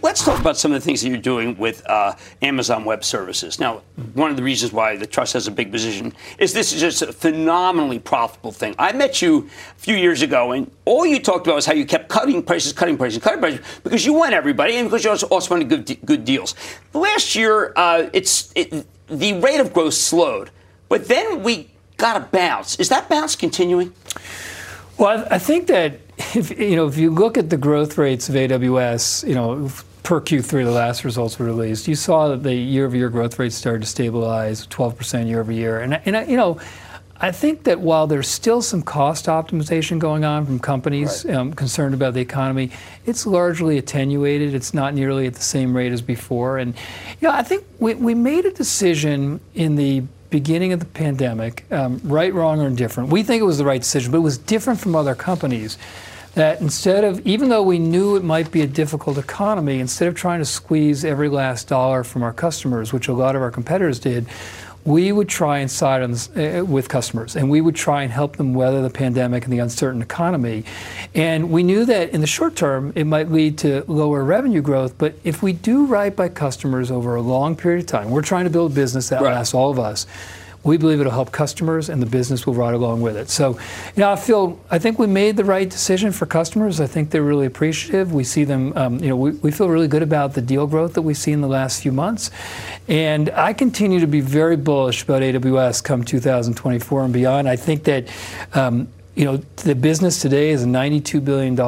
[0.07, 3.59] Let's talk about some of the things that you're doing with uh, Amazon Web Services.
[3.59, 3.83] Now,
[4.15, 7.03] one of the reasons why the trust has a big position is this is just
[7.03, 8.77] a phenomenally profitable thing.
[8.79, 11.85] I met you a few years ago, and all you talked about was how you
[11.85, 15.27] kept cutting prices, cutting prices, cutting prices because you want everybody and because you also,
[15.27, 16.55] also wanted good, good deals.
[16.95, 20.51] Last year, uh, it's it, the rate of growth slowed,
[20.89, 22.77] but then we got a bounce.
[22.77, 23.93] Is that bounce continuing?
[24.99, 25.99] Well, I think that
[26.37, 29.69] if you know if you look at the growth rates of AWS, you know
[30.07, 33.81] per Q3, the last results were released, you saw that the year-over-year growth rate started
[33.81, 35.81] to stabilize, 12% year-over-year.
[35.81, 36.61] And, and you know,
[37.21, 41.35] I think that while there's still some cost optimization going on from companies right.
[41.35, 42.71] um, concerned about the economy,
[43.05, 44.55] it's largely attenuated.
[44.55, 46.59] It's not nearly at the same rate as before.
[46.59, 46.77] And
[47.21, 51.65] you know, I think we, we made a decision in the beginning of the pandemic,
[51.73, 53.11] um, right, wrong, or indifferent.
[53.11, 55.79] We think it was the right decision, but it was different from other companies
[56.37, 60.15] that instead of, even though we knew it might be a difficult economy, instead of
[60.15, 63.99] trying to squeeze every last dollar from our customers, which a lot of our competitors
[63.99, 64.27] did,
[64.85, 68.13] we would try and side on this, uh, with customers and we would try and
[68.13, 70.63] help them weather the pandemic and the uncertain economy.
[71.15, 74.97] And we knew that in the short term, it might lead to lower revenue growth.
[74.99, 78.45] But if we do right by customers over a long period of time, we're trying
[78.45, 79.33] to build a business that right.
[79.33, 80.07] lasts all of us
[80.67, 83.31] we believe it'll help customers, and the business will ride along with it.
[83.31, 86.81] So, you know, I feel I think we made the right decision for customers.
[86.81, 88.13] I think they're really appreciative.
[88.13, 90.95] We see them, um, you know, we, we feel really good about the deal growth
[90.95, 92.31] that we've seen in the last few months,
[92.89, 97.49] and I continue to be very bullish about AWS come 2024 and beyond.
[97.49, 98.09] I think that.
[98.53, 101.59] Um, you know, the business today is a $92 billion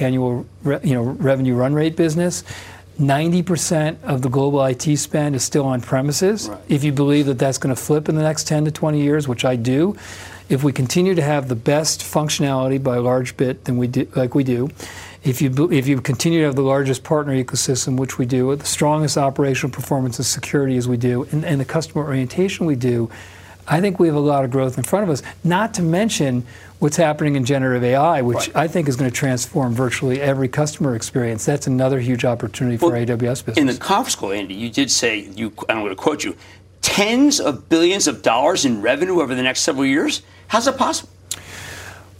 [0.00, 2.44] annual, re, you know, revenue run rate business.
[2.98, 6.48] 90% of the global IT spend is still on premises.
[6.48, 6.60] Right.
[6.68, 9.26] If you believe that that's going to flip in the next 10 to 20 years,
[9.26, 9.96] which I do,
[10.48, 14.06] if we continue to have the best functionality by a large bit than we do,
[14.14, 14.68] like we do,
[15.24, 18.60] if you if you continue to have the largest partner ecosystem, which we do, with
[18.60, 22.76] the strongest operational performance and security as we do, and, and the customer orientation we
[22.76, 23.10] do,
[23.66, 25.22] I think we have a lot of growth in front of us.
[25.42, 26.46] Not to mention
[26.78, 28.56] what's happening in generative AI, which right.
[28.56, 31.44] I think is going to transform virtually every customer experience.
[31.44, 33.56] That's another huge opportunity for well, AWS business.
[33.56, 35.52] In the conference call, Andy, you did say you.
[35.68, 36.36] I'm going to quote you:
[36.82, 40.22] tens of billions of dollars in revenue over the next several years.
[40.48, 41.10] How's that possible?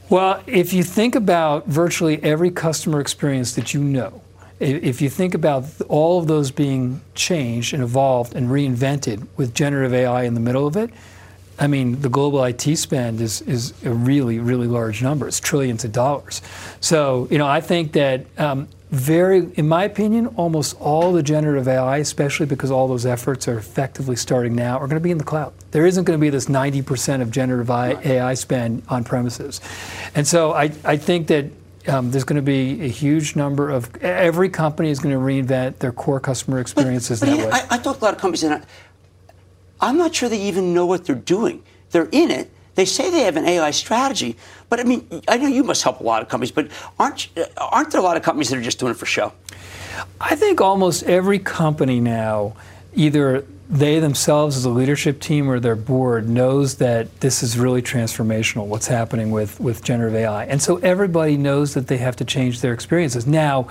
[0.09, 4.23] Well, if you think about virtually every customer experience that you know,
[4.61, 9.93] if you think about all of those being changed and evolved and reinvented with generative
[9.93, 10.91] AI in the middle of it,
[11.59, 15.29] I mean, the global IT spend is, is a really, really large number.
[15.29, 16.43] It's trillions of dollars.
[16.81, 21.69] So, you know, I think that um, very, in my opinion, almost all the generative
[21.69, 25.19] AI, especially because all those efforts are effectively starting now, are going to be in
[25.19, 25.53] the cloud.
[25.71, 29.61] There isn't going to be this 90% of generative AI spend on premises.
[30.15, 31.47] And so I, I think that
[31.87, 35.79] um, there's going to be a huge number of every company is going to reinvent
[35.79, 37.53] their core customer experiences but, but that yeah, way.
[37.53, 38.65] I, I talk to a lot of companies, and
[39.81, 41.63] I'm not sure they even know what they're doing.
[41.91, 42.51] They're in it.
[42.75, 44.37] They say they have an AI strategy,
[44.69, 47.93] but I mean, I know you must help a lot of companies, but aren't aren't
[47.93, 49.33] there a lot of companies that are just doing it for show?
[50.21, 52.57] I think almost every company now,
[52.95, 57.81] either they themselves as a leadership team or their board knows that this is really
[57.81, 60.45] transformational what's happening with, with generative AI.
[60.45, 63.27] And so everybody knows that they have to change their experiences.
[63.27, 63.69] Now,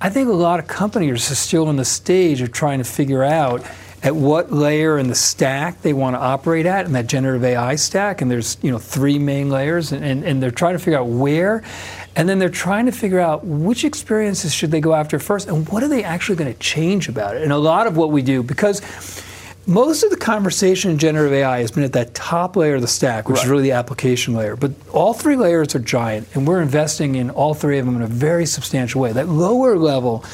[0.00, 3.22] I think a lot of companies are still in the stage of trying to figure
[3.22, 3.64] out
[4.06, 7.74] at what layer in the stack they want to operate at in that generative AI
[7.74, 8.22] stack.
[8.22, 11.08] And there's you know three main layers, and, and, and they're trying to figure out
[11.08, 11.64] where.
[12.14, 15.68] And then they're trying to figure out which experiences should they go after first, and
[15.68, 17.42] what are they actually going to change about it.
[17.42, 18.80] And a lot of what we do, because
[19.66, 22.86] most of the conversation in generative AI has been at that top layer of the
[22.86, 23.44] stack, which right.
[23.44, 24.54] is really the application layer.
[24.54, 28.02] But all three layers are giant, and we're investing in all three of them in
[28.02, 29.12] a very substantial way.
[29.12, 30.24] That lower level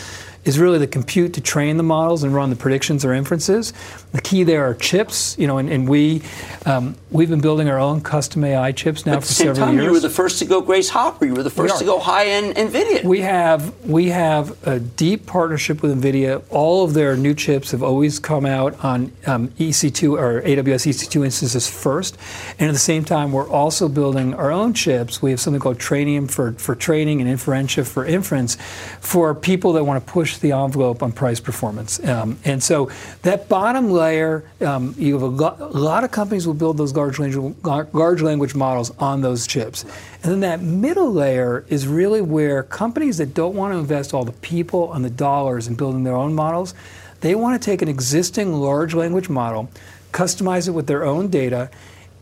[0.45, 3.73] is really the compute to train the models and run the predictions or inferences.
[4.13, 6.23] The key there are chips, you know, and, and we
[6.67, 9.87] um, we've been building our own custom AI chips now At for several time, years.
[9.87, 11.27] You were the first to go Grace Hopper.
[11.27, 13.05] You were the first to go high end NVIDIA.
[13.05, 16.43] We have we have a deep partnership with NVIDIA.
[16.51, 21.25] All of their new chips have always come out on um, EC2 or AWS EC2
[21.25, 22.19] instances first,
[22.59, 25.23] and at the same time, we're also building our own chips.
[25.23, 28.57] We have something called Trainium for for training and Inferentia for inference,
[29.01, 32.03] for people that want to push push the envelope on price performance.
[32.05, 32.91] Um, and so
[33.23, 36.95] that bottom layer, um, you have a, lo- a, lot of companies will build those
[36.95, 37.55] large language,
[37.93, 39.85] large language models on those chips.
[40.23, 44.25] And then that middle layer is really where companies that don't want to invest all
[44.25, 46.75] the people and the dollars in building their own models,
[47.21, 49.69] they want to take an existing large language model,
[50.13, 51.71] customize it with their own data,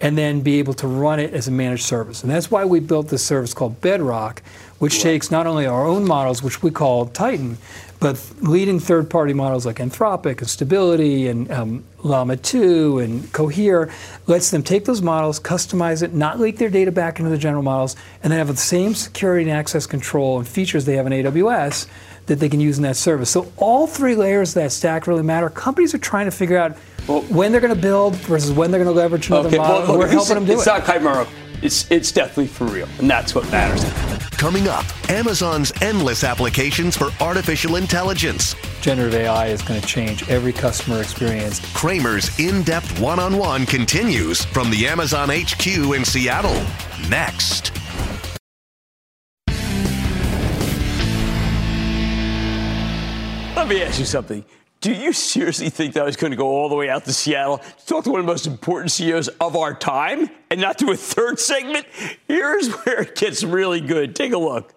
[0.00, 2.22] and then be able to run it as a managed service.
[2.22, 4.42] And that's why we built this service called Bedrock,
[4.78, 7.58] which takes not only our own models, which we call Titan,
[8.01, 13.92] but leading third-party models like Anthropic and Stability and um, Llama 2 and Cohere
[14.26, 17.62] lets them take those models, customize it, not leak their data back into the general
[17.62, 21.12] models, and then have the same security and access control and features they have in
[21.12, 21.86] AWS
[22.26, 23.28] that they can use in that service.
[23.28, 25.51] So all three layers of that stack really matter.
[25.51, 26.76] Companies are trying to figure out
[27.07, 29.88] well, when they're going to build versus when they're going to leverage another okay, model.
[29.88, 30.70] Well, We're helping them do it's it.
[30.70, 31.26] It's not chimera.
[31.62, 33.84] It's, it's definitely for real, and that's what matters.
[34.32, 38.54] Coming up, Amazon's endless applications for artificial intelligence.
[38.80, 41.61] Generative AI is going to change every customer experience.
[41.74, 46.64] Cramer's in depth one on one continues from the Amazon HQ in Seattle.
[47.11, 47.72] Next.
[53.54, 54.42] Let me ask you something.
[54.80, 57.12] Do you seriously think that I was going to go all the way out to
[57.12, 60.78] Seattle to talk to one of the most important CEOs of our time and not
[60.78, 61.84] do a third segment?
[62.26, 64.16] Here's where it gets really good.
[64.16, 64.72] Take a look.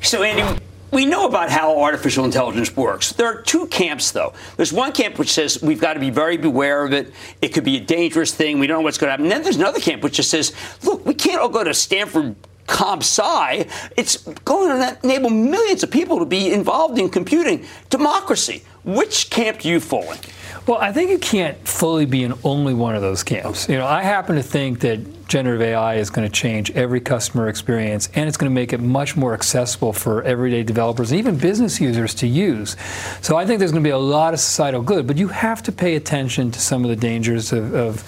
[0.00, 3.12] So, Andy, we know about how artificial intelligence works.
[3.12, 4.32] There are two camps, though.
[4.56, 7.12] There's one camp which says we've got to be very beware of it.
[7.42, 8.60] It could be a dangerous thing.
[8.60, 9.26] We don't know what's going to happen.
[9.26, 12.34] And then there's another camp which just says, look, we can't all go to Stanford
[12.72, 13.66] comp sci,
[13.96, 17.64] it's going to enable millions of people to be involved in computing.
[17.90, 18.64] Democracy.
[18.84, 20.18] Which camp do you fall in?
[20.66, 23.68] Well, I think you can't fully be in only one of those camps.
[23.68, 27.48] You know, I happen to think that generative AI is going to change every customer
[27.48, 31.36] experience and it's going to make it much more accessible for everyday developers and even
[31.36, 32.76] business users to use.
[33.22, 35.62] So I think there's going to be a lot of societal good, but you have
[35.64, 38.04] to pay attention to some of the dangers of, of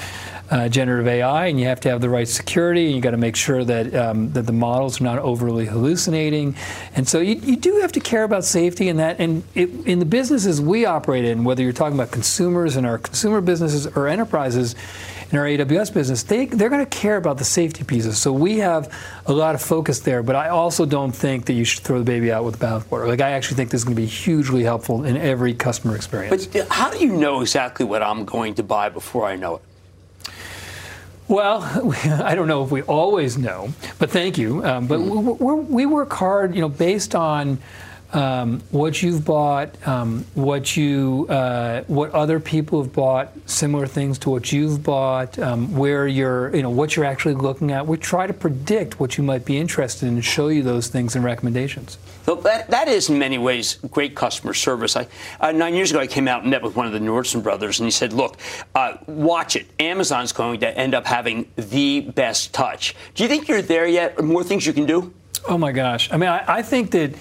[0.50, 3.16] uh, generative AI, and you have to have the right security, and you got to
[3.16, 6.54] make sure that um, that the models are not overly hallucinating,
[6.94, 9.20] and so you, you do have to care about safety and that.
[9.20, 12.98] And it, in the businesses we operate in, whether you're talking about consumers in our
[12.98, 14.74] consumer businesses or enterprises
[15.30, 18.18] in our AWS business, they, they're going to care about the safety pieces.
[18.18, 18.92] So we have
[19.26, 22.04] a lot of focus there, but I also don't think that you should throw the
[22.04, 23.08] baby out with the bathwater.
[23.08, 26.46] Like, I actually think this is going to be hugely helpful in every customer experience.
[26.46, 29.62] But how do you know exactly what I'm going to buy before I know it?
[31.28, 31.62] Well,
[32.22, 34.64] I don't know if we always know, but thank you.
[34.64, 35.40] Um, but mm.
[35.40, 37.58] we, we work hard, you know, based on
[38.12, 44.18] um, what you've bought, um, what you, uh, what other people have bought, similar things
[44.20, 47.86] to what you've bought, um, where you're, you know, what you're actually looking at.
[47.86, 51.16] We try to predict what you might be interested in and show you those things
[51.16, 51.98] and recommendations.
[52.24, 54.96] So that, that is in many ways great customer service.
[54.96, 55.06] I,
[55.40, 57.80] uh, nine years ago, I came out and met with one of the Nordstrom brothers,
[57.80, 58.38] and he said, "Look,
[58.74, 59.66] uh, watch it.
[59.78, 62.94] Amazon's going to end up having the best touch.
[63.14, 64.22] Do you think you're there yet?
[64.22, 65.12] More things you can do?"
[65.46, 66.10] Oh my gosh!
[66.10, 67.14] I mean, I, I think that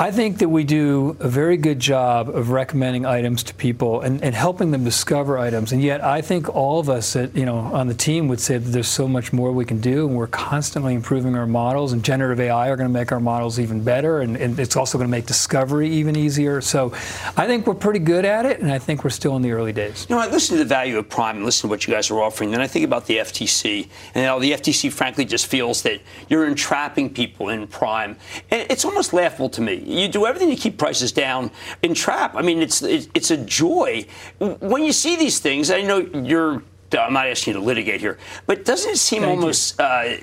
[0.00, 4.24] I think that we do a very good job of recommending items to people and,
[4.24, 5.72] and, helping them discover items.
[5.72, 8.56] And yet, I think all of us, at, you know, on the team would say
[8.56, 11.92] that there's so much more we can do, and we're constantly improving our models.
[11.92, 14.96] And generative AI are going to make our models even better, and, and it's also
[14.96, 16.62] going to make discovery even easier.
[16.62, 16.94] So,
[17.36, 19.74] I think we're pretty good at it, and I think we're still in the early
[19.74, 20.06] days.
[20.08, 22.10] You know, I listen to the value of Prime and listen to what you guys
[22.10, 22.52] are offering.
[22.52, 26.46] Then I think about the FTC, and how the FTC, frankly, just feels that you're
[26.46, 28.16] entrapping people in Prime,
[28.50, 31.50] and it's almost laughable to me you do everything to keep prices down
[31.82, 32.34] in trap.
[32.34, 34.06] I mean, it's it's a joy
[34.38, 35.70] when you see these things.
[35.70, 36.62] I know you're
[36.98, 40.16] I'm not asking you to litigate here, but doesn't it seem Thank almost uh,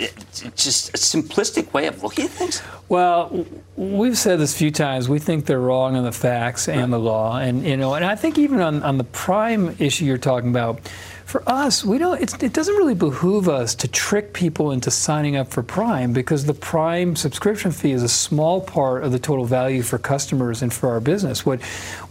[0.55, 2.61] just a simplistic way of looking at things?
[2.89, 3.45] Well,
[3.75, 5.07] we've said this a few times.
[5.07, 8.15] We think they're wrong on the facts and the law, and you know, and I
[8.15, 10.81] think even on, on the prime issue you're talking about,
[11.27, 12.41] for us, we don't.
[12.41, 16.53] it doesn't really behoove us to trick people into signing up for Prime because the
[16.53, 20.87] Prime subscription fee is a small part of the total value for customers and for
[20.89, 21.45] our business.
[21.45, 21.61] What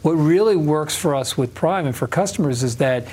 [0.03, 3.09] what really works for us with Prime and for customers is that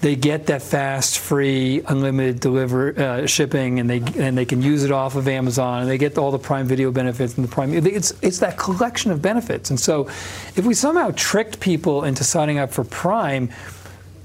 [0.00, 4.84] they get that fast, free, unlimited deliver uh, shipping, and they and they can use
[4.84, 7.74] it off of Amazon, and they get all the Prime Video benefits and the Prime.
[7.74, 10.06] It's it's that collection of benefits, and so
[10.54, 13.50] if we somehow tricked people into signing up for Prime.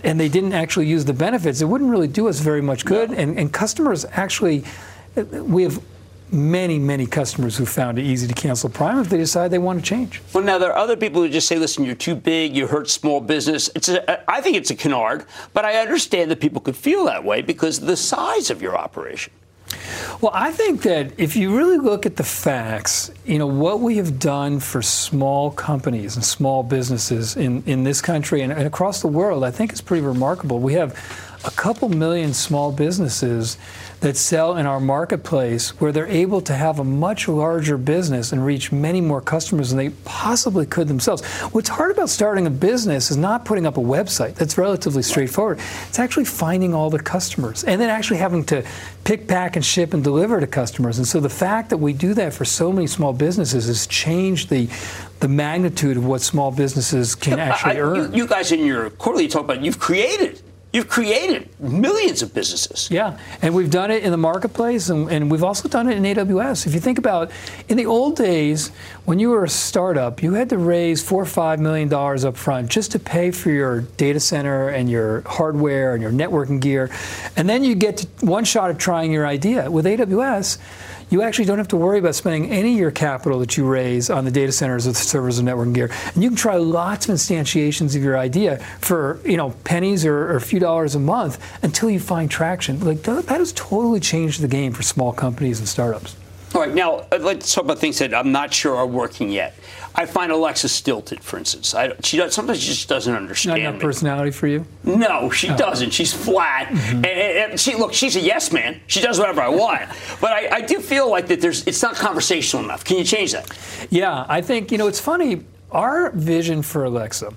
[0.04, 3.12] And they didn't actually use the benefits, it wouldn't really do us very much good.
[3.12, 3.18] No.
[3.18, 4.64] And, and customers actually,
[5.16, 5.82] we have
[6.34, 9.80] many, many customers who found it easy to cancel Prime if they decide they want
[9.80, 10.22] to change.
[10.34, 12.56] Well, now there are other people who just say, "Listen, you're too big.
[12.56, 16.32] You hurt small business." It's a, uh, I think it's a canard, but I understand
[16.32, 19.32] that people could feel that way because of the size of your operation.
[20.22, 23.98] Well, I think that if you really look at the facts, you know, what we
[23.98, 29.02] have done for small companies and small businesses in, in this country and, and across
[29.02, 30.60] the world, I think is pretty remarkable.
[30.60, 30.98] We have
[31.46, 33.58] a couple million small businesses
[34.04, 38.46] that sell in our marketplace where they're able to have a much larger business and
[38.46, 41.26] reach many more customers than they possibly could themselves.
[41.54, 44.36] What's hard about starting a business is not putting up a website.
[44.36, 45.60] That's relatively straightforward.
[45.88, 48.66] It's actually finding all the customers and then actually having to
[49.06, 50.98] pick, pack, and ship and deliver to customers.
[50.98, 54.50] And so the fact that we do that for so many small businesses has changed
[54.50, 54.68] the
[55.22, 58.12] the magnitude of what small businesses can actually I, earn.
[58.12, 60.42] You, you guys in your quarterly talk about you've created
[60.74, 62.90] You've created millions of businesses.
[62.90, 66.04] Yeah, and we've done it in the marketplace, and, and, we've also done it in
[66.04, 66.66] AWS.
[66.66, 67.30] If you think about,
[67.70, 68.70] in the old days,
[69.06, 72.36] when you were a startup, you had to raise four or five million dollars up
[72.36, 76.90] front just to pay for your data center and your hardware and your networking gear,
[77.38, 79.70] and then you get one shot at trying your idea.
[79.70, 80.58] With AWS,
[81.14, 84.10] you actually don't have to worry about spending any of your capital that you raise
[84.10, 85.92] on the data centers or the servers and networking gear.
[86.16, 90.32] And you can try lots of instantiations of your idea for you know pennies or,
[90.32, 92.80] or a few dollars a month until you find traction.
[92.80, 96.16] Like that, that has totally changed the game for small companies and startups.
[96.56, 99.56] All right, now uh, let's talk about things that I'm not sure are working yet.
[99.96, 101.76] I find Alexa stilted, for instance.
[101.76, 103.62] I, she does, sometimes she just doesn't understand.
[103.62, 104.66] Not enough personality for you?
[104.84, 105.58] No, she oh.
[105.58, 105.92] doesn't.
[105.92, 106.68] She's flat.
[106.70, 106.96] Mm-hmm.
[106.96, 108.82] And, and, she look, she's a yes man.
[108.88, 109.90] She does whatever I want.
[110.20, 112.84] but I, I do feel like that there's it's not conversational enough.
[112.84, 113.50] Can you change that?
[113.90, 115.44] Yeah, I think you know it's funny.
[115.72, 117.34] Our vision for Alexa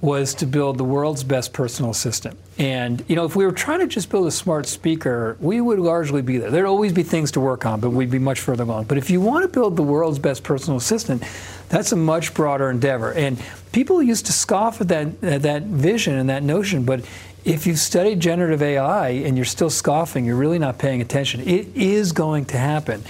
[0.00, 2.38] was to build the world's best personal assistant.
[2.56, 5.78] And you know, if we were trying to just build a smart speaker, we would
[5.78, 6.50] largely be there.
[6.50, 8.84] There'd always be things to work on, but we'd be much further along.
[8.84, 11.24] But if you want to build the world's best personal assistant,
[11.68, 13.12] that's a much broader endeavor.
[13.12, 13.42] And
[13.72, 17.04] people used to scoff at that at that vision and that notion, but
[17.44, 21.40] if you've studied generative AI and you're still scoffing, you're really not paying attention.
[21.40, 23.02] It is going to happen.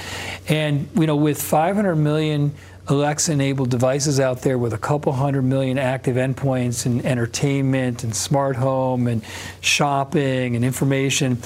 [0.48, 2.54] And you know, with 500 million
[2.90, 8.16] Alexa enabled devices out there with a couple hundred million active endpoints and entertainment and
[8.16, 9.22] smart home and
[9.60, 11.36] shopping and information.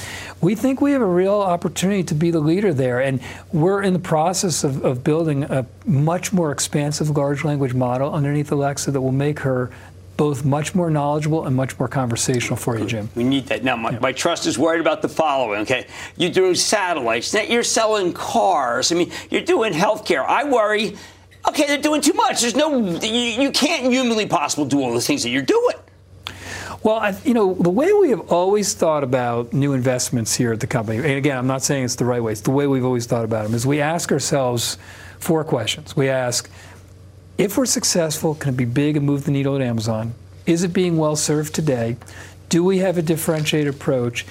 [0.40, 3.00] We think we have a real opportunity to be the leader there.
[3.00, 3.20] And
[3.52, 8.52] we're in the process of, of building a much more expansive large language model underneath
[8.52, 9.70] Alexa that will make her
[10.16, 13.08] both much more knowledgeable and much more conversational for you, Jim.
[13.16, 13.64] We need that.
[13.64, 13.98] Now, my, yeah.
[13.98, 15.86] my trust is worried about the following, okay?
[16.16, 18.92] You're doing satellites, you're selling cars.
[18.92, 20.24] I mean, you're doing healthcare.
[20.24, 20.96] I worry
[21.48, 22.40] Okay, they're doing too much.
[22.40, 25.76] There's no, you, you can't humanly possible do all the things that you're doing.
[26.82, 30.60] Well, I, you know, the way we have always thought about new investments here at
[30.60, 32.84] the company, and again, I'm not saying it's the right way, it's the way we've
[32.84, 34.78] always thought about them, is we ask ourselves
[35.20, 35.96] four questions.
[35.96, 36.50] We ask,
[37.38, 40.14] if we're successful, can it be big and move the needle at Amazon?
[40.44, 41.96] Is it being well served today?
[42.48, 44.26] Do we have a differentiated approach?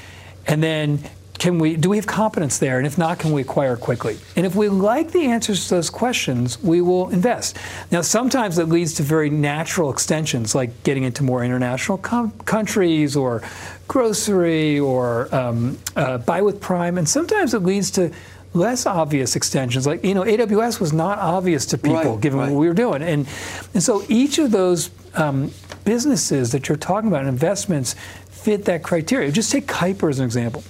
[0.45, 0.99] And then
[1.42, 2.78] can we, do we have competence there?
[2.78, 4.20] And if not, can we acquire quickly?
[4.36, 7.58] And if we like the answers to those questions, we will invest.
[7.89, 13.16] Now, sometimes that leads to very natural extensions, like getting into more international com- countries
[13.16, 13.42] or
[13.88, 17.00] grocery or um, uh, buy with Prime.
[17.00, 18.14] And sometimes it leads to
[18.54, 19.88] less obvious extensions.
[19.88, 22.52] Like, you know, AWS was not obvious to people right, given right.
[22.52, 23.02] what we were doing.
[23.02, 23.28] And,
[23.74, 25.50] and so each of those um,
[25.86, 27.96] businesses that you're talking about, investments,
[28.30, 29.32] fit that criteria.
[29.32, 30.64] Just take Kuiper as an example.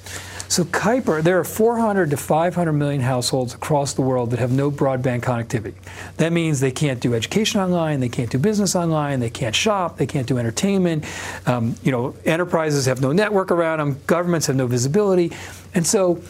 [0.51, 4.69] So Kuiper, there are 400 to 500 million households across the world that have no
[4.69, 5.75] broadband connectivity.
[6.17, 9.95] That means they can't do education online, they can't do business online, they can't shop,
[9.95, 11.05] they can't do entertainment.
[11.45, 15.31] Um, you know, enterprises have no network around them, governments have no visibility,
[15.73, 16.21] and so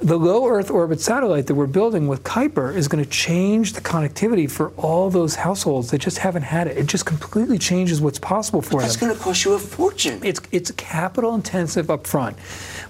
[0.00, 3.80] the low Earth orbit satellite that we're building with Kuiper is going to change the
[3.80, 6.76] connectivity for all those households that just haven't had it.
[6.76, 8.86] It just completely changes what's possible for but them.
[8.88, 10.20] That's going to cost you a fortune.
[10.22, 12.36] It's it's capital intensive up front.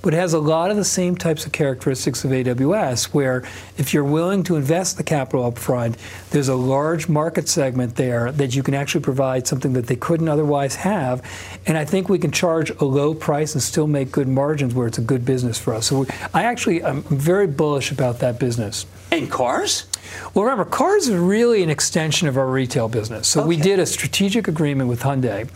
[0.07, 3.43] But it has a lot of the same types of characteristics of AWS, where
[3.77, 5.97] if you're willing to invest the capital up front,
[6.31, 10.29] there's a large market segment there that you can actually provide something that they couldn't
[10.29, 11.29] otherwise have.
[11.67, 14.87] And I think we can charge a low price and still make good margins where
[14.87, 15.89] it's a good business for us.
[15.89, 18.87] So I actually, I'm very bullish about that business.
[19.11, 19.89] And cars?
[20.35, 23.29] Well, remember, cars is really an extension of our retail business.
[23.29, 23.49] So okay.
[23.49, 25.49] we did a strategic agreement with Hyundai,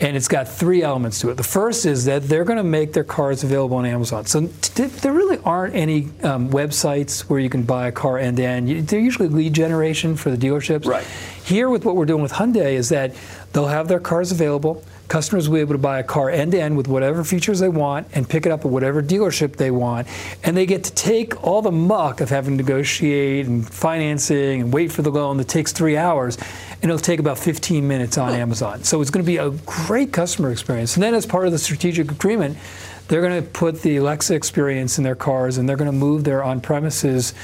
[0.00, 1.36] and it's got three elements to it.
[1.36, 4.26] The first is that they're going to make their cars available on Amazon.
[4.26, 8.36] So t- there really aren't any um, websites where you can buy a car end
[8.38, 8.88] to end.
[8.88, 10.86] They're usually lead generation for the dealerships.
[10.86, 11.06] Right.
[11.44, 13.14] Here, with what we're doing with Hyundai, is that
[13.52, 14.82] they'll have their cars available
[15.14, 17.68] Customers will be able to buy a car end to end with whatever features they
[17.68, 20.08] want and pick it up at whatever dealership they want.
[20.42, 24.74] And they get to take all the muck of having to negotiate and financing and
[24.74, 26.36] wait for the loan that takes three hours.
[26.82, 28.82] And it'll take about 15 minutes on Amazon.
[28.82, 30.96] So it's going to be a great customer experience.
[30.96, 32.58] And then, as part of the strategic agreement,
[33.06, 36.24] they're going to put the Alexa experience in their cars and they're going to move
[36.24, 37.34] their on premises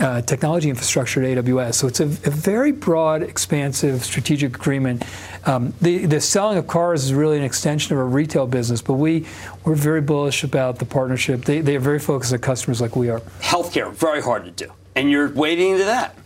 [0.00, 1.74] uh, technology infrastructure at AWS.
[1.74, 5.04] So it's a, a very broad, expansive strategic agreement.
[5.44, 8.94] Um, the, the selling of cars is really an extension of our retail business, but
[8.94, 9.26] we,
[9.64, 11.44] we're very bullish about the partnership.
[11.44, 13.20] They, they are very focused on customers like we are.
[13.40, 14.72] Healthcare, very hard to do.
[14.94, 16.16] And you're wading into that.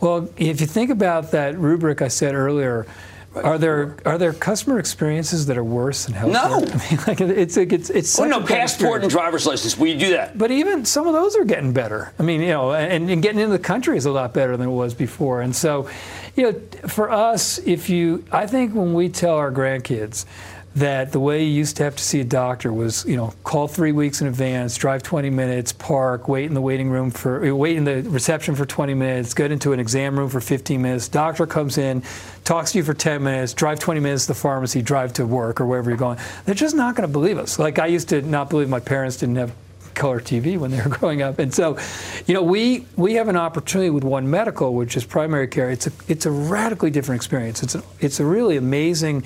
[0.00, 2.86] Well, if you think about that rubric I said earlier,
[3.34, 6.32] are there are there customer experiences that are worse than healthcare?
[6.32, 8.18] No, I mean, like it's it's it's.
[8.18, 9.76] Well, no passport and driver's license.
[9.76, 10.36] We do that.
[10.36, 12.12] But even some of those are getting better.
[12.18, 14.68] I mean, you know, and, and getting into the country is a lot better than
[14.68, 15.40] it was before.
[15.40, 15.88] And so,
[16.36, 20.26] you know, for us, if you, I think when we tell our grandkids
[20.74, 23.68] that the way you used to have to see a doctor was, you know, call
[23.68, 27.54] three weeks in advance, drive 20 minutes, park, wait in the waiting room for, uh,
[27.54, 31.08] wait in the reception for 20 minutes, get into an exam room for 15 minutes.
[31.08, 32.02] Doctor comes in,
[32.44, 35.60] talks to you for 10 minutes, drive 20 minutes to the pharmacy, drive to work
[35.60, 36.18] or wherever you're going.
[36.46, 37.58] They're just not going to believe us.
[37.58, 39.52] Like I used to not believe my parents didn't have
[39.94, 41.38] color TV when they were growing up.
[41.38, 41.78] And so,
[42.26, 45.70] you know, we we have an opportunity with One Medical, which is primary care.
[45.70, 47.62] It's a it's a radically different experience.
[47.62, 49.24] It's a, it's a really amazing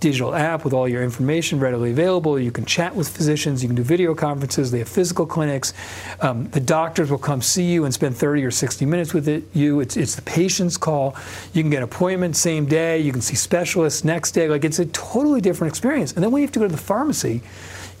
[0.00, 2.38] digital app with all your information readily available.
[2.38, 5.74] You can chat with physicians, you can do video conferences, they have physical clinics.
[6.20, 9.44] Um, the doctors will come see you and spend 30 or 60 minutes with it,
[9.54, 9.80] you.
[9.80, 11.16] It's, it's the patient's call.
[11.52, 14.48] You can get appointments same day, you can see specialists next day.
[14.48, 16.12] Like it's a totally different experience.
[16.12, 17.42] And then when you have to go to the pharmacy,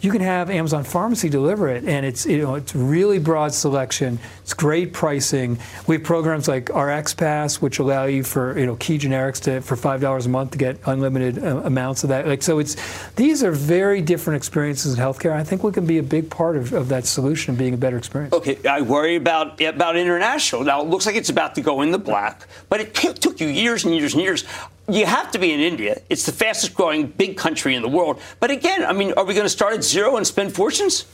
[0.00, 4.18] you can have Amazon Pharmacy deliver it, and it's you know it's really broad selection.
[4.42, 5.58] It's great pricing.
[5.86, 9.60] We have programs like RX Pass, which allow you for you know key generics to
[9.60, 12.26] for five dollars a month to get unlimited uh, amounts of that.
[12.28, 12.76] Like so, it's
[13.12, 15.32] these are very different experiences in healthcare.
[15.32, 17.98] I think we can be a big part of, of that solution, being a better
[17.98, 18.32] experience.
[18.34, 20.62] Okay, I worry about about international.
[20.62, 23.40] Now it looks like it's about to go in the black, but it t- took
[23.40, 24.44] you years and years and years
[24.88, 26.00] you have to be in India.
[26.08, 28.20] It's the fastest growing big country in the world.
[28.40, 31.04] But again, I mean, are we going to start at zero and spend fortunes?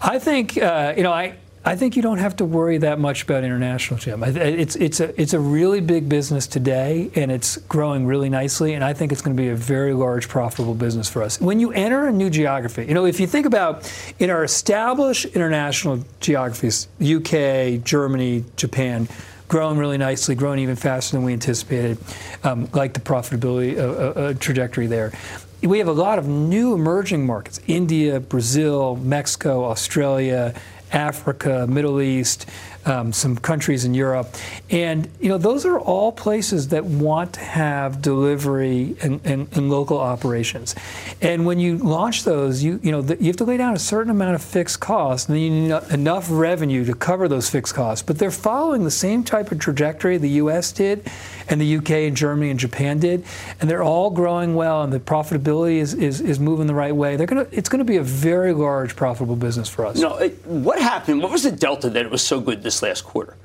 [0.00, 3.22] I think, uh, you know, I, I think you don't have to worry that much
[3.22, 4.24] about international, Jim.
[4.24, 8.82] It's, it's, a, it's a really big business today, and it's growing really nicely, and
[8.82, 11.40] I think it's going to be a very large, profitable business for us.
[11.40, 15.26] When you enter a new geography, you know, if you think about in our established
[15.26, 19.06] international geographies, UK, Germany, Japan,
[19.52, 21.98] growing really nicely, grown even faster than we anticipated,
[22.42, 25.12] um, like the profitability uh, uh, uh, trajectory there.
[25.60, 30.54] We have a lot of new emerging markets India, Brazil, Mexico, Australia,
[30.92, 32.46] Africa, Middle East,
[32.84, 34.28] um, some countries in Europe.
[34.70, 39.70] And, you know, those are all places that want to have delivery and, and, and
[39.70, 40.74] local operations.
[41.20, 43.78] And when you launch those, you, you know, the, you have to lay down a
[43.78, 47.74] certain amount of fixed costs, and then you need enough revenue to cover those fixed
[47.74, 48.02] costs.
[48.02, 50.72] But they're following the same type of trajectory the U.S.
[50.72, 51.08] did,
[51.52, 53.24] and the UK and Germany and Japan did,
[53.60, 57.16] and they're all growing well, and the profitability is, is, is moving the right way.
[57.16, 59.98] They're gonna, it's going to be a very large profitable business for us.
[59.98, 61.22] No, what happened?
[61.22, 63.36] What was the delta that it was so good this last quarter?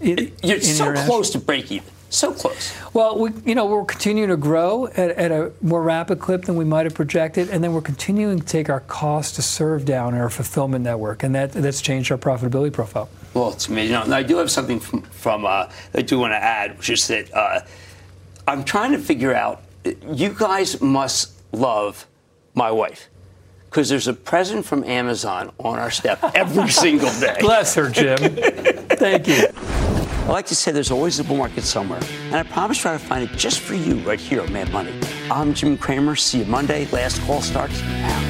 [0.00, 1.86] It, You're so close to break even.
[2.08, 2.72] So close.
[2.94, 6.56] Well, we, you know, we're continuing to grow at, at, a more rapid clip than
[6.56, 10.14] we might have projected, and then we're continuing to take our cost to serve down
[10.14, 13.10] our fulfillment network, and that that's changed our profitability profile.
[13.34, 13.92] Well, it's amazing.
[13.92, 17.06] Know, I do have something from, from uh, I do want to add, which is
[17.08, 17.60] that uh,
[18.46, 19.62] I'm trying to figure out.
[20.12, 22.06] You guys must love
[22.54, 23.08] my wife
[23.66, 27.36] because there's a present from Amazon on our step every single day.
[27.40, 28.18] Bless her, Jim.
[28.18, 29.46] Thank you.
[29.56, 32.92] I like to say there's always a bull market somewhere, and I promise to try
[32.92, 34.92] to find it just for you right here on Mad Money.
[35.30, 36.14] I'm Jim Cramer.
[36.14, 36.86] See you Monday.
[36.86, 38.29] Last call starts now.